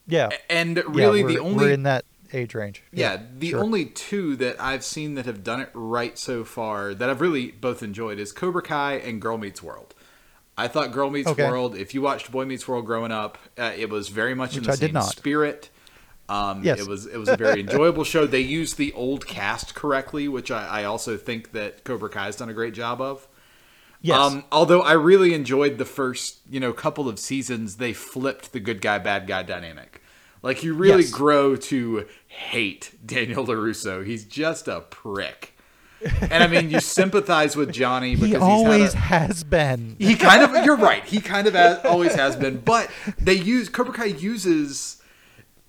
Yeah, 0.07 0.31
And 0.49 0.77
Yeah, 0.79 0.83
really, 0.89 1.23
we're- 1.23 1.35
the 1.35 1.41
only 1.41 1.67
we're 1.67 1.73
in 1.73 1.83
that 1.85 2.05
age 2.33 2.55
range. 2.55 2.83
yeah, 2.93 3.21
the 3.39 3.51
sure. 3.51 3.61
only 3.63 3.87
two 3.87 4.37
that 4.37 4.61
I've 4.61 4.85
seen 4.85 5.15
that 5.15 5.27
have 5.27 5.43
done 5.45 5.61
it 5.61 5.71
right 5.75 6.19
so 6.19 6.45
far 6.45 6.95
that 6.95 7.09
I've 7.11 7.21
really 7.21 7.51
both 7.51 7.83
enjoyed 7.83 8.19
is 8.19 8.33
Cobra 8.33 8.63
Kai 8.63 8.95
and 8.95 9.21
Girl 9.21 9.39
Meets 9.39 9.63
World. 9.63 9.95
I 10.57 10.69
thought 10.69 10.93
Girl 10.93 11.11
Meets 11.11 11.29
Okay. 11.29 11.49
World. 11.49 11.75
If 11.77 11.95
you 11.95 12.03
watched 12.03 12.31
Boy 12.31 12.45
Meets 12.45 12.69
World 12.69 12.85
growing 12.87 13.13
up, 13.13 13.39
uh, 13.59 13.73
it 13.77 13.89
was 13.89 14.09
very 14.09 14.35
much 14.35 14.57
in 14.57 14.63
the 14.63 14.73
I 14.73 14.75
same 14.75 15.01
spirit. 15.03 15.71
Um, 16.29 16.63
Yes. 16.63 16.81
it 16.81 16.87
was 16.87 17.07
it 17.07 17.17
was 17.17 17.29
a 17.29 17.37
very 17.37 17.61
enjoyable 17.67 18.05
show. 18.05 18.27
They 18.27 18.41
used 18.41 18.77
the 18.77 18.93
old 18.93 19.27
cast 19.27 19.75
correctly, 19.75 20.29
which 20.29 20.51
I, 20.51 20.67
I 20.83 20.85
also 20.85 21.17
think 21.17 21.53
that 21.53 21.83
Cobra 21.85 22.09
Kai 22.11 22.27
has 22.27 22.37
done 22.37 22.49
a 22.49 22.55
great 22.55 22.75
job 22.75 23.01
of. 23.01 23.27
Yes. 24.03 24.19
Um, 24.19 24.45
although 24.53 24.81
I 24.81 24.93
really 24.93 25.35
enjoyed 25.35 25.77
the 25.79 25.85
first, 25.85 26.39
you 26.49 26.59
know, 26.61 26.73
couple 26.73 27.09
of 27.09 27.19
seasons, 27.19 27.77
they 27.77 27.93
flipped 27.93 28.53
the 28.53 28.61
good 28.61 28.81
guy 28.81 28.99
bad 28.99 29.27
guy 29.27 29.43
dynamic. 29.43 30.03
Like 30.43 30.63
you 30.65 30.75
really 30.75 31.03
Yes. 31.03 31.11
grow 31.11 31.57
to 31.57 32.07
hate 32.29 32.93
Daniel 33.05 33.47
LaRusso. 33.47 34.05
He's 34.05 34.25
just 34.25 34.69
a 34.69 34.81
prick. 34.81 35.55
And 36.23 36.43
I 36.43 36.47
mean, 36.47 36.71
you 36.71 36.81
sympathize 36.81 37.57
with 37.57 37.73
Johnny 37.73 38.15
because 38.17 38.29
he 38.29 38.35
he's 38.35 38.41
always 38.43 38.95
a, 38.95 38.99
has 38.99 39.45
been. 39.45 39.97
he 39.99 40.15
kind 40.17 40.43
of 40.43 40.65
you're 40.65 40.77
right 40.77 41.05
he 41.05 41.21
kind 41.21 41.47
of 41.47 41.53
has, 41.53 41.85
always 41.85 42.15
has 42.15 42.37
been 42.37 42.57
but 42.59 42.91
they 43.19 43.35
use 43.35 43.69
cobra 43.69 43.93
kai 43.93 44.07
uses 44.07 45.03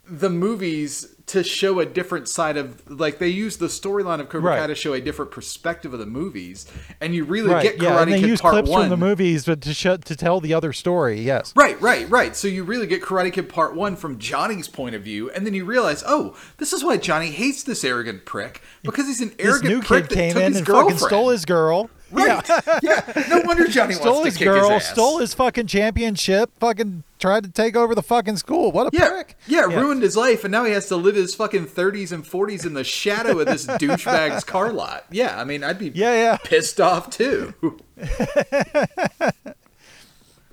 the 0.09 0.29
movies 0.29 1.15
to 1.31 1.43
show 1.43 1.79
a 1.79 1.85
different 1.85 2.27
side 2.27 2.57
of 2.57 2.89
like 2.89 3.19
they 3.19 3.29
use 3.29 3.57
the 3.57 3.67
storyline 3.67 4.19
of 4.19 4.27
cobra 4.27 4.57
kai 4.57 4.67
to 4.67 4.75
show 4.75 4.93
a 4.93 5.01
different 5.01 5.31
perspective 5.31 5.93
of 5.93 5.99
the 5.99 6.05
movies 6.05 6.65
and 6.99 7.15
you 7.15 7.23
really 7.23 7.49
right. 7.49 7.63
get 7.63 7.77
karate 7.77 7.83
yeah, 7.83 8.01
and 8.01 8.11
they 8.11 8.19
kid 8.19 8.29
use 8.29 8.41
part 8.41 8.53
clips 8.53 8.69
one 8.69 8.83
from 8.83 8.89
the 8.89 8.97
movies, 8.97 9.45
but 9.45 9.61
to 9.61 9.73
show, 9.73 9.97
to 9.97 10.15
tell 10.15 10.39
the 10.39 10.53
other 10.53 10.73
story. 10.73 11.21
Yes. 11.21 11.53
Right, 11.55 11.79
right, 11.81 12.09
right. 12.09 12.35
So 12.35 12.47
you 12.47 12.63
really 12.63 12.87
get 12.87 13.01
Karate 13.01 13.31
Kid 13.31 13.49
Part 13.49 13.75
1 13.75 13.95
from 13.95 14.19
Johnny's 14.19 14.67
point 14.67 14.95
of 14.95 15.03
view, 15.03 15.29
and 15.31 15.45
then 15.45 15.53
you 15.53 15.65
realize, 15.65 16.03
oh, 16.05 16.35
this 16.57 16.73
is 16.73 16.83
why 16.83 16.97
Johnny 16.97 17.31
hates 17.31 17.63
this 17.63 17.83
arrogant 17.83 18.25
prick. 18.25 18.61
Because 18.83 19.07
he's 19.07 19.21
an 19.21 19.33
This 19.37 19.47
arrogant 19.47 19.73
new 19.73 19.81
prick 19.81 20.09
kid 20.09 20.09
that 20.09 20.15
came 20.15 20.33
took 20.33 20.43
in 20.43 20.51
his 20.51 20.57
and 20.59 20.67
fucking 20.67 20.97
stole 20.97 21.29
his 21.29 21.45
girl. 21.45 21.89
Right. 22.11 22.49
Yeah. 22.83 23.01
No 23.29 23.41
wonder 23.41 23.67
Johnny 23.67 23.93
Stole 23.93 24.13
wants 24.15 24.25
his 24.25 24.33
to 24.35 24.39
kick 24.39 24.47
girl, 24.47 24.69
his 24.71 24.83
ass. 24.83 24.91
stole 24.91 25.19
his 25.19 25.33
fucking 25.33 25.67
championship, 25.67 26.51
fucking 26.59 27.03
tried 27.19 27.43
to 27.43 27.49
take 27.49 27.75
over 27.75 27.93
the 27.95 28.01
fucking 28.03 28.37
school. 28.37 28.71
What 28.71 28.87
a 28.93 28.97
yeah, 28.97 29.09
prick. 29.09 29.35
yeah, 29.47 29.61
ruined 29.61 30.01
his 30.01 30.17
life, 30.17 30.43
and 30.43 30.51
now 30.51 30.63
he 30.65 30.71
has 30.73 30.87
to 30.87 30.95
live 30.95 31.15
his 31.15 31.35
fucking 31.35 31.67
30s 31.67 32.11
and 32.11 32.23
40s 32.23 32.65
in 32.65 32.73
the 32.73 32.83
shadow 32.83 33.39
of 33.39 33.45
this 33.47 33.65
douchebag's 33.67 34.43
car 34.43 34.71
lot. 34.73 35.05
Yeah, 35.11 35.39
I 35.39 35.43
mean, 35.43 35.63
I'd 35.63 35.77
be 35.79 35.91
Yeah, 35.93 36.13
yeah. 36.13 36.37
pissed 36.43 36.81
off 36.81 37.09
too. 37.09 37.53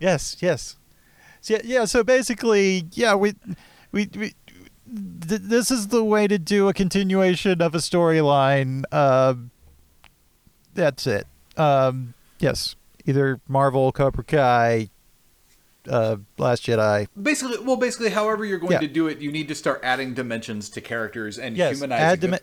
Yes, 0.01 0.37
yes. 0.41 0.77
So, 1.41 1.55
yeah, 1.55 1.61
yeah, 1.65 1.85
so 1.85 2.05
basically, 2.05 2.85
yeah, 2.93 3.15
we 3.17 3.35
we 3.91 4.09
we 4.17 4.35
th- 5.27 5.43
this 5.43 5.71
is 5.73 5.89
the 5.89 6.05
way 6.05 6.29
to 6.29 6.39
do 6.39 6.69
a 6.69 6.75
continuation 6.75 7.61
of 7.61 7.75
a 7.75 7.79
storyline. 7.79 8.85
Uh, 8.93 9.35
that's 10.75 11.07
it. 11.09 11.27
Um, 11.59 12.15
yes, 12.39 12.77
either 13.07 13.41
Marvel, 13.49 13.91
Cobra 13.93 14.25
Kai, 14.25 14.89
uh, 15.89 16.17
Last 16.39 16.65
Jedi. 16.65 17.09
Basically, 17.21 17.59
well, 17.65 17.77
basically, 17.77 18.11
however 18.11 18.45
you're 18.45 18.59
going 18.59 18.73
Yeah. 18.73 18.81
to 18.81 18.89
do 18.89 19.09
it, 19.09 19.19
you 19.19 19.33
need 19.33 19.49
to 19.49 19.55
start 19.55 19.81
adding 19.83 20.15
dimensions 20.15 20.69
to 20.71 20.81
characters 20.81 21.39
and 21.39 21.57
Yes, 21.57 21.77
humanizing 21.79 22.05
add 22.07 22.21
them. 22.21 22.31
dim- 22.33 22.41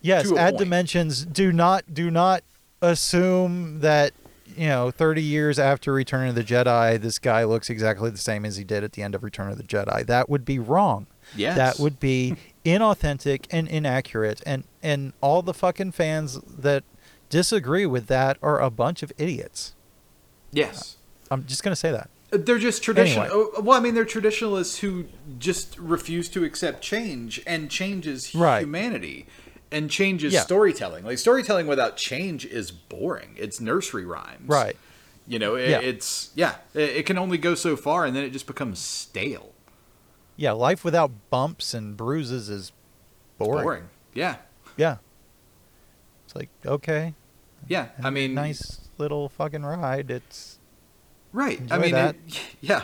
Yes, 0.00 0.32
add 0.32 0.54
point. 0.54 0.58
dimensions. 0.58 1.24
Do 1.24 1.52
not 1.52 1.94
do 1.94 2.10
not 2.10 2.42
assume 2.82 3.80
that 3.80 4.12
you 4.56 4.66
know 4.68 4.90
30 4.90 5.22
years 5.22 5.58
after 5.58 5.92
Return 5.92 6.28
of 6.28 6.34
the 6.34 6.44
Jedi, 6.44 7.00
this 7.00 7.18
guy 7.18 7.44
looks 7.44 7.70
exactly 7.70 8.10
the 8.10 8.18
same 8.18 8.44
as 8.44 8.56
he 8.56 8.64
did 8.64 8.84
at 8.84 8.92
the 8.92 9.02
end 9.02 9.14
of 9.14 9.22
Return 9.22 9.50
of 9.50 9.56
the 9.56 9.62
Jedi. 9.64 10.04
That 10.06 10.28
would 10.28 10.44
be 10.44 10.58
wrong. 10.58 11.06
Yes. 11.36 11.56
That 11.56 11.78
would 11.78 11.98
be 12.00 12.36
inauthentic 12.66 13.46
and 13.50 13.66
inaccurate, 13.68 14.42
and 14.44 14.64
and 14.82 15.12
all 15.22 15.40
the 15.42 15.54
fucking 15.54 15.92
fans 15.92 16.38
that 16.58 16.84
disagree 17.38 17.84
with 17.84 18.06
that 18.06 18.38
are 18.42 18.60
a 18.60 18.70
bunch 18.70 19.02
of 19.02 19.12
idiots. 19.18 19.74
Yes. 20.52 20.96
Uh, 21.30 21.34
I'm 21.34 21.46
just 21.46 21.64
gonna 21.64 21.74
say 21.74 21.90
that. 21.90 22.08
Uh, 22.32 22.38
they're 22.40 22.60
just 22.60 22.80
traditional. 22.84 23.24
Anyway. 23.24 23.50
oh, 23.56 23.60
Well, 23.60 23.76
I 23.76 23.80
mean, 23.80 23.94
they're 23.94 24.04
traditionalists 24.04 24.78
who 24.78 25.06
just 25.40 25.76
refuse 25.76 26.28
to 26.28 26.44
accept 26.44 26.80
change, 26.80 27.42
and 27.44 27.68
change 27.68 28.06
is 28.06 28.32
Right. 28.36 28.60
humanity, 28.60 29.26
and 29.72 29.90
change 29.90 30.22
is 30.22 30.32
Yeah. 30.32 30.42
storytelling. 30.42 31.04
Like 31.04 31.18
storytelling 31.18 31.66
without 31.66 31.96
change 31.96 32.46
is 32.46 32.70
boring. 32.70 33.30
It's 33.36 33.60
nursery 33.60 34.04
rhymes, 34.04 34.46
Right. 34.48 34.76
You 35.26 35.40
know, 35.40 35.56
it, 35.56 35.70
Yeah. 35.70 35.80
it's 35.80 36.30
yeah, 36.36 36.54
it, 36.72 36.90
it 36.98 37.06
can 37.06 37.18
only 37.18 37.36
go 37.38 37.56
so 37.56 37.74
far, 37.76 38.04
and 38.04 38.14
then 38.14 38.22
it 38.22 38.30
just 38.30 38.46
becomes 38.46 38.78
stale, 38.78 39.50
Yeah, 40.36 40.52
life 40.52 40.84
without 40.84 41.10
bumps 41.30 41.74
and 41.74 41.96
bruises 41.96 42.48
is 42.48 42.70
boring. 43.38 43.64
boring. 43.64 43.88
Yeah, 44.14 44.36
Yeah. 44.76 44.98
It's 46.26 46.36
like 46.36 46.48
okay, 46.64 47.14
yeah. 47.68 47.88
I 48.02 48.10
mean, 48.10 48.34
nice 48.34 48.80
little 48.98 49.28
fucking 49.28 49.62
ride. 49.64 50.10
It's 50.10 50.58
Right. 51.32 51.60
I 51.70 51.78
mean. 51.78 51.94
It, 51.94 52.16
yeah. 52.60 52.82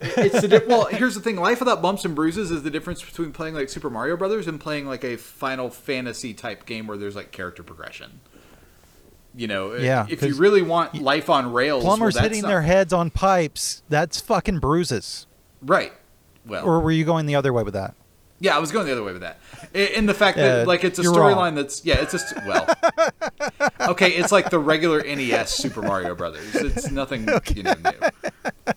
It's 0.00 0.40
the 0.40 0.48
di- 0.48 0.60
well. 0.66 0.86
Here's 0.86 1.14
the 1.14 1.20
thing: 1.20 1.36
life 1.36 1.60
without 1.60 1.80
bumps 1.80 2.04
and 2.04 2.14
bruises 2.14 2.50
is 2.50 2.62
the 2.62 2.70
difference 2.70 3.02
between 3.02 3.32
playing 3.32 3.54
like 3.54 3.68
Super 3.68 3.88
Mario 3.90 4.16
Brothers 4.16 4.46
and 4.48 4.60
playing 4.60 4.86
like 4.86 5.04
a 5.04 5.16
Final 5.16 5.70
Fantasy 5.70 6.34
type 6.34 6.66
game 6.66 6.86
where 6.86 6.96
there's 6.98 7.14
like 7.16 7.30
character 7.30 7.62
progression. 7.62 8.20
You 9.36 9.48
know, 9.48 9.74
Yeah, 9.74 10.06
If 10.08 10.22
you 10.22 10.36
really 10.36 10.62
want 10.62 11.00
life 11.02 11.28
on 11.28 11.52
rails, 11.52 11.82
plumbers 11.82 12.16
hitting 12.18 12.42
not- 12.42 12.48
their 12.48 12.62
heads 12.62 12.92
on 12.92 13.10
pipes. 13.10 13.82
That's 13.88 14.20
fucking 14.20 14.58
bruises. 14.60 15.26
right. 15.62 15.92
Well, 16.46 16.66
Or 16.66 16.80
were 16.80 16.90
you 16.90 17.04
going 17.06 17.24
the 17.24 17.36
other 17.36 17.52
way 17.54 17.62
with 17.62 17.72
that? 17.74 17.94
Yeah, 18.40 18.56
I 18.56 18.58
was 18.58 18.72
going 18.72 18.86
the 18.86 18.92
other 18.92 19.02
way 19.04 19.12
with 19.12 19.22
that. 19.22 19.38
In 19.74 20.06
the 20.06 20.14
fact 20.14 20.36
Yeah, 20.36 20.56
that 20.56 20.66
like 20.66 20.84
it's 20.84 20.98
a 20.98 21.02
storyline 21.02 21.54
that's 21.54 21.84
yeah, 21.84 22.00
it's 22.00 22.12
just 22.12 22.34
well, 22.46 22.66
okay, 23.88 24.10
it's 24.10 24.32
like 24.32 24.50
the 24.50 24.58
regular 24.58 25.02
NES 25.02 25.50
Super 25.50 25.82
Mario 25.82 26.14
Brothers. 26.14 26.54
It's 26.54 26.90
nothing 26.90 27.28
you 27.54 27.62
know 27.62 27.74
new. 27.84 28.72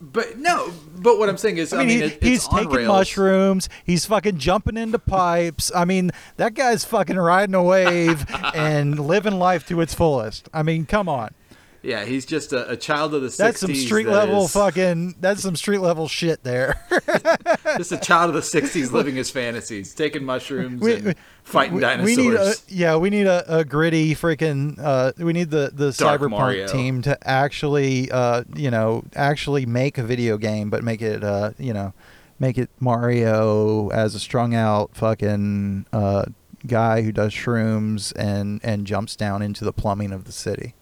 But 0.00 0.38
no, 0.38 0.72
but 0.96 1.18
what 1.18 1.28
I'm 1.28 1.36
saying 1.36 1.58
is, 1.58 1.72
I 1.72 1.78
mean, 1.78 1.88
he, 1.88 1.98
it, 2.02 2.22
he's 2.22 2.46
taking 2.46 2.70
rails. 2.70 2.88
mushrooms. 2.88 3.68
He's 3.84 4.06
fucking 4.06 4.38
jumping 4.38 4.76
into 4.76 4.98
pipes. 4.98 5.72
I 5.74 5.84
mean, 5.84 6.12
that 6.36 6.54
guy's 6.54 6.84
fucking 6.84 7.16
riding 7.16 7.54
a 7.54 7.62
wave 7.62 8.24
and 8.54 8.98
living 8.98 9.38
life 9.38 9.66
to 9.68 9.80
its 9.80 9.94
fullest. 9.94 10.48
I 10.54 10.62
mean, 10.62 10.86
come 10.86 11.08
on. 11.08 11.34
Yeah, 11.82 12.04
he's 12.04 12.26
just 12.26 12.52
a, 12.52 12.70
a 12.70 12.76
child 12.76 13.14
of 13.14 13.22
the 13.22 13.28
60s. 13.28 13.36
That's 13.36 13.60
some 13.60 13.74
street 13.74 14.04
that 14.06 14.12
level 14.12 14.44
is- 14.46 14.52
fucking. 14.52 15.14
That's 15.20 15.42
some 15.42 15.54
street 15.56 15.78
level 15.78 16.08
shit 16.08 16.42
there. 16.42 16.74
Just 17.76 17.92
a 17.92 17.98
child 17.98 18.34
of 18.34 18.34
the 18.34 18.40
60s 18.60 18.90
living 18.92 19.14
his 19.14 19.30
fantasies, 19.30 19.94
taking 19.94 20.24
mushrooms 20.24 20.80
We- 20.80 20.94
and 20.94 21.14
fighting 21.44 21.74
we, 21.74 21.80
dinosaurs. 21.80 22.16
we 22.16 22.22
need 22.30 22.34
a 22.34 22.54
yeah. 22.68 22.96
We 22.96 23.10
need 23.10 23.26
a, 23.26 23.58
a 23.58 23.64
gritty 23.64 24.14
freaking. 24.14 24.76
Uh, 24.82 25.12
we 25.18 25.32
need 25.32 25.50
the 25.50 25.70
the 25.72 25.92
Dark 25.92 26.20
cyberpunk 26.20 26.30
Mario. 26.30 26.66
team 26.66 27.02
to 27.02 27.16
actually 27.28 28.10
uh 28.10 28.42
you 28.56 28.70
know 28.70 29.04
actually 29.14 29.64
make 29.66 29.98
a 29.98 30.02
video 30.02 30.36
game, 30.38 30.70
but 30.70 30.82
make 30.82 31.00
it 31.02 31.22
uh 31.22 31.52
you 31.58 31.72
know 31.72 31.92
make 32.40 32.58
it 32.58 32.70
Mario 32.80 33.88
as 33.90 34.14
a 34.14 34.20
strung 34.20 34.54
out 34.54 34.96
fucking 34.96 35.86
uh 35.92 36.24
guy 36.66 37.02
who 37.02 37.12
does 37.12 37.32
shrooms 37.32 38.12
and 38.16 38.60
and 38.64 38.86
jumps 38.86 39.14
down 39.14 39.42
into 39.42 39.64
the 39.64 39.72
plumbing 39.72 40.10
of 40.12 40.24
the 40.24 40.32
city. 40.32 40.74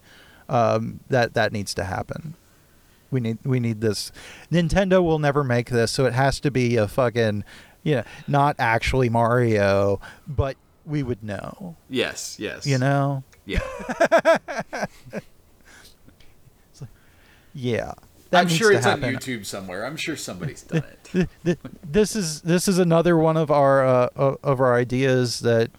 Um, 0.49 1.01
that 1.09 1.33
that 1.33 1.51
needs 1.51 1.73
to 1.75 1.83
happen. 1.83 2.35
We 3.11 3.19
need 3.19 3.37
we 3.43 3.59
need 3.59 3.81
this. 3.81 4.11
Nintendo 4.51 5.03
will 5.03 5.19
never 5.19 5.43
make 5.43 5.69
this, 5.69 5.91
so 5.91 6.05
it 6.05 6.13
has 6.13 6.39
to 6.41 6.51
be 6.51 6.75
a 6.75 6.87
fucking, 6.87 7.43
you 7.83 7.95
know, 7.95 8.03
not 8.27 8.55
actually 8.59 9.09
Mario, 9.09 9.99
but 10.27 10.57
we 10.85 11.03
would 11.03 11.23
know. 11.23 11.75
yes, 11.89 12.37
yes. 12.39 12.65
You 12.65 12.77
know? 12.77 13.23
Yeah. 13.45 13.59
Yeah. 17.53 17.93
That 18.29 18.41
I'm 18.41 18.49
sure 18.49 18.71
it's 18.71 18.85
happen. 18.85 19.03
on 19.05 19.13
YouTube 19.15 19.45
somewhere. 19.45 19.85
I'm 19.85 19.95
sure 19.95 20.15
somebody's 20.15 20.61
done 20.63 20.83
it. 20.83 20.99
Th- 21.11 21.27
th- 21.43 21.57
this 21.83 22.15
is 22.15 22.41
this 22.41 22.67
is 22.67 22.77
another 22.77 23.17
one 23.17 23.37
of 23.37 23.49
our 23.49 23.85
uh, 23.85 24.09
of 24.15 24.59
our 24.59 24.75
ideas 24.75 25.39
that 25.39 25.71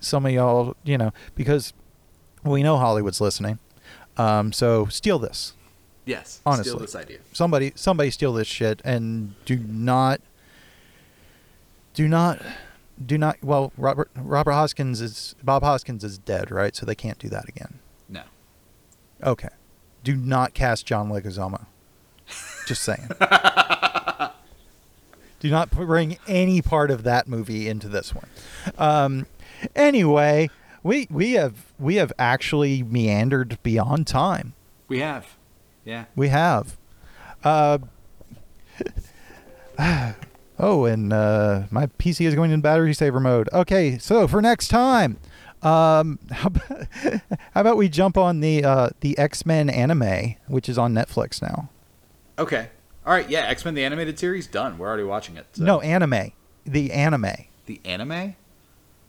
some 0.00 0.26
of 0.26 0.32
y'all, 0.32 0.76
you 0.84 0.98
know, 0.98 1.12
because 1.34 1.72
we 2.42 2.62
know 2.62 2.76
Hollywood's 2.76 3.20
listening. 3.20 3.58
Um, 4.16 4.52
so 4.52 4.86
steal 4.86 5.18
this. 5.18 5.54
Yes. 6.06 6.40
Honestly. 6.46 6.70
Steal 6.70 6.80
this 6.80 6.94
idea. 6.94 7.18
somebody 7.32 7.72
somebody 7.74 8.10
steal 8.10 8.32
this 8.34 8.46
shit 8.46 8.80
and 8.84 9.34
do 9.46 9.56
not 9.56 10.20
do 11.94 12.06
not 12.08 12.40
do 13.04 13.16
not 13.18 13.36
well 13.42 13.72
robert 13.76 14.10
robert 14.16 14.52
hoskins 14.52 15.00
is 15.00 15.34
bob 15.42 15.62
hoskins 15.62 16.04
is 16.04 16.18
dead 16.18 16.50
right 16.50 16.76
so 16.76 16.84
they 16.86 16.94
can't 16.94 17.18
do 17.18 17.28
that 17.28 17.48
again 17.48 17.78
No. 18.08 18.22
okay 19.22 19.48
do 20.04 20.14
not 20.14 20.52
cast 20.54 20.84
john 20.86 21.08
leguizamo 21.08 21.66
just 22.66 22.82
saying 22.82 23.08
do 25.40 25.50
not 25.50 25.70
bring 25.70 26.18
any 26.28 26.62
part 26.62 26.90
of 26.90 27.02
that 27.04 27.26
movie 27.28 27.68
into 27.68 27.88
this 27.88 28.14
one 28.14 28.28
um 28.78 29.26
anyway 29.74 30.48
we 30.84 31.08
we 31.10 31.32
have 31.32 31.72
we 31.80 31.96
have 31.96 32.12
actually 32.18 32.84
meandered 32.84 33.58
beyond 33.64 34.06
time 34.06 34.52
We 34.86 35.00
have. 35.00 35.26
Yeah. 35.84 36.04
we 36.14 36.28
have. 36.28 36.76
Uh, 37.42 37.78
oh, 40.58 40.84
and 40.84 41.12
uh, 41.12 41.62
my 41.70 41.86
PC 41.86 42.26
is 42.26 42.34
going 42.34 42.50
in 42.50 42.60
battery 42.60 42.94
saver 42.94 43.20
mode. 43.20 43.48
Okay, 43.52 43.98
so 43.98 44.26
for 44.28 44.40
next 44.40 44.68
time, 44.68 45.18
um, 45.62 46.18
how, 46.30 46.46
about, 46.46 46.72
how 47.52 47.60
about 47.60 47.76
we 47.76 47.88
jump 47.88 48.16
on 48.16 48.40
the 48.40 48.64
uh, 48.64 48.90
the 49.00 49.18
X 49.18 49.44
Men 49.44 49.68
anime, 49.68 50.36
which 50.46 50.68
is 50.68 50.78
on 50.78 50.94
Netflix 50.94 51.42
now? 51.42 51.68
Okay. 52.38 52.68
All 53.06 53.12
right. 53.12 53.28
Yeah. 53.28 53.40
X 53.40 53.64
Men 53.64 53.74
the 53.74 53.84
animated 53.84 54.18
series 54.18 54.46
done. 54.46 54.78
We're 54.78 54.88
already 54.88 55.04
watching 55.04 55.36
it. 55.36 55.46
so- 55.52 55.64
No, 55.64 55.80
anime. 55.80 56.32
The 56.64 56.92
anime. 56.92 57.26
The 57.66 57.80
anime. 57.84 58.36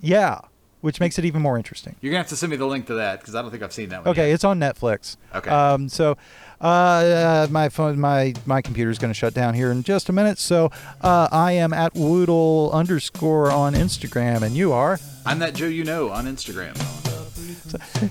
Yeah, 0.01 0.41
which 0.85 0.99
makes 0.99 1.17
it 1.17 1.25
even 1.25 1.41
more 1.41 1.57
interesting. 1.57 1.95
You're 1.99 2.11
gonna 2.11 2.19
have 2.19 2.29
to 2.29 2.35
send 2.35 2.51
me 2.51 2.57
the 2.57 2.67
link 2.67 2.85
to 2.85 2.93
that 2.93 3.19
because 3.19 3.33
I 3.33 3.41
don't 3.41 3.49
think 3.49 3.63
I've 3.63 3.73
seen 3.73 3.89
that 3.89 4.05
one. 4.05 4.09
Okay, 4.09 4.27
yet. 4.27 4.35
it's 4.35 4.43
on 4.43 4.59
Netflix. 4.59 5.17
Okay. 5.33 5.49
Um, 5.49 5.89
so, 5.89 6.15
uh, 6.61 6.63
uh, 6.63 7.47
my 7.49 7.69
phone, 7.69 7.99
my 7.99 8.35
my 8.45 8.61
computer's 8.61 8.99
going 8.99 9.09
to 9.09 9.17
shut 9.17 9.33
down 9.33 9.55
here 9.55 9.71
in 9.71 9.81
just 9.81 10.09
a 10.09 10.13
minute. 10.13 10.37
So, 10.37 10.69
uh, 11.01 11.27
I 11.31 11.53
am 11.53 11.73
at 11.73 11.95
Woodle 11.95 12.69
underscore 12.71 13.49
on 13.49 13.73
Instagram, 13.73 14.43
and 14.43 14.55
you 14.55 14.73
are, 14.73 14.99
I'm 15.25 15.39
that 15.39 15.55
Joe 15.55 15.65
you 15.65 15.83
know 15.83 16.11
on 16.11 16.25
Instagram. 16.25 16.75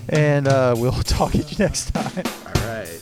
and 0.09 0.49
uh, 0.49 0.75
we'll 0.77 0.91
talk 1.03 1.31
to 1.31 1.37
you 1.37 1.57
next 1.57 1.91
time. 1.91 2.25
All 2.45 2.67
right. 2.67 3.01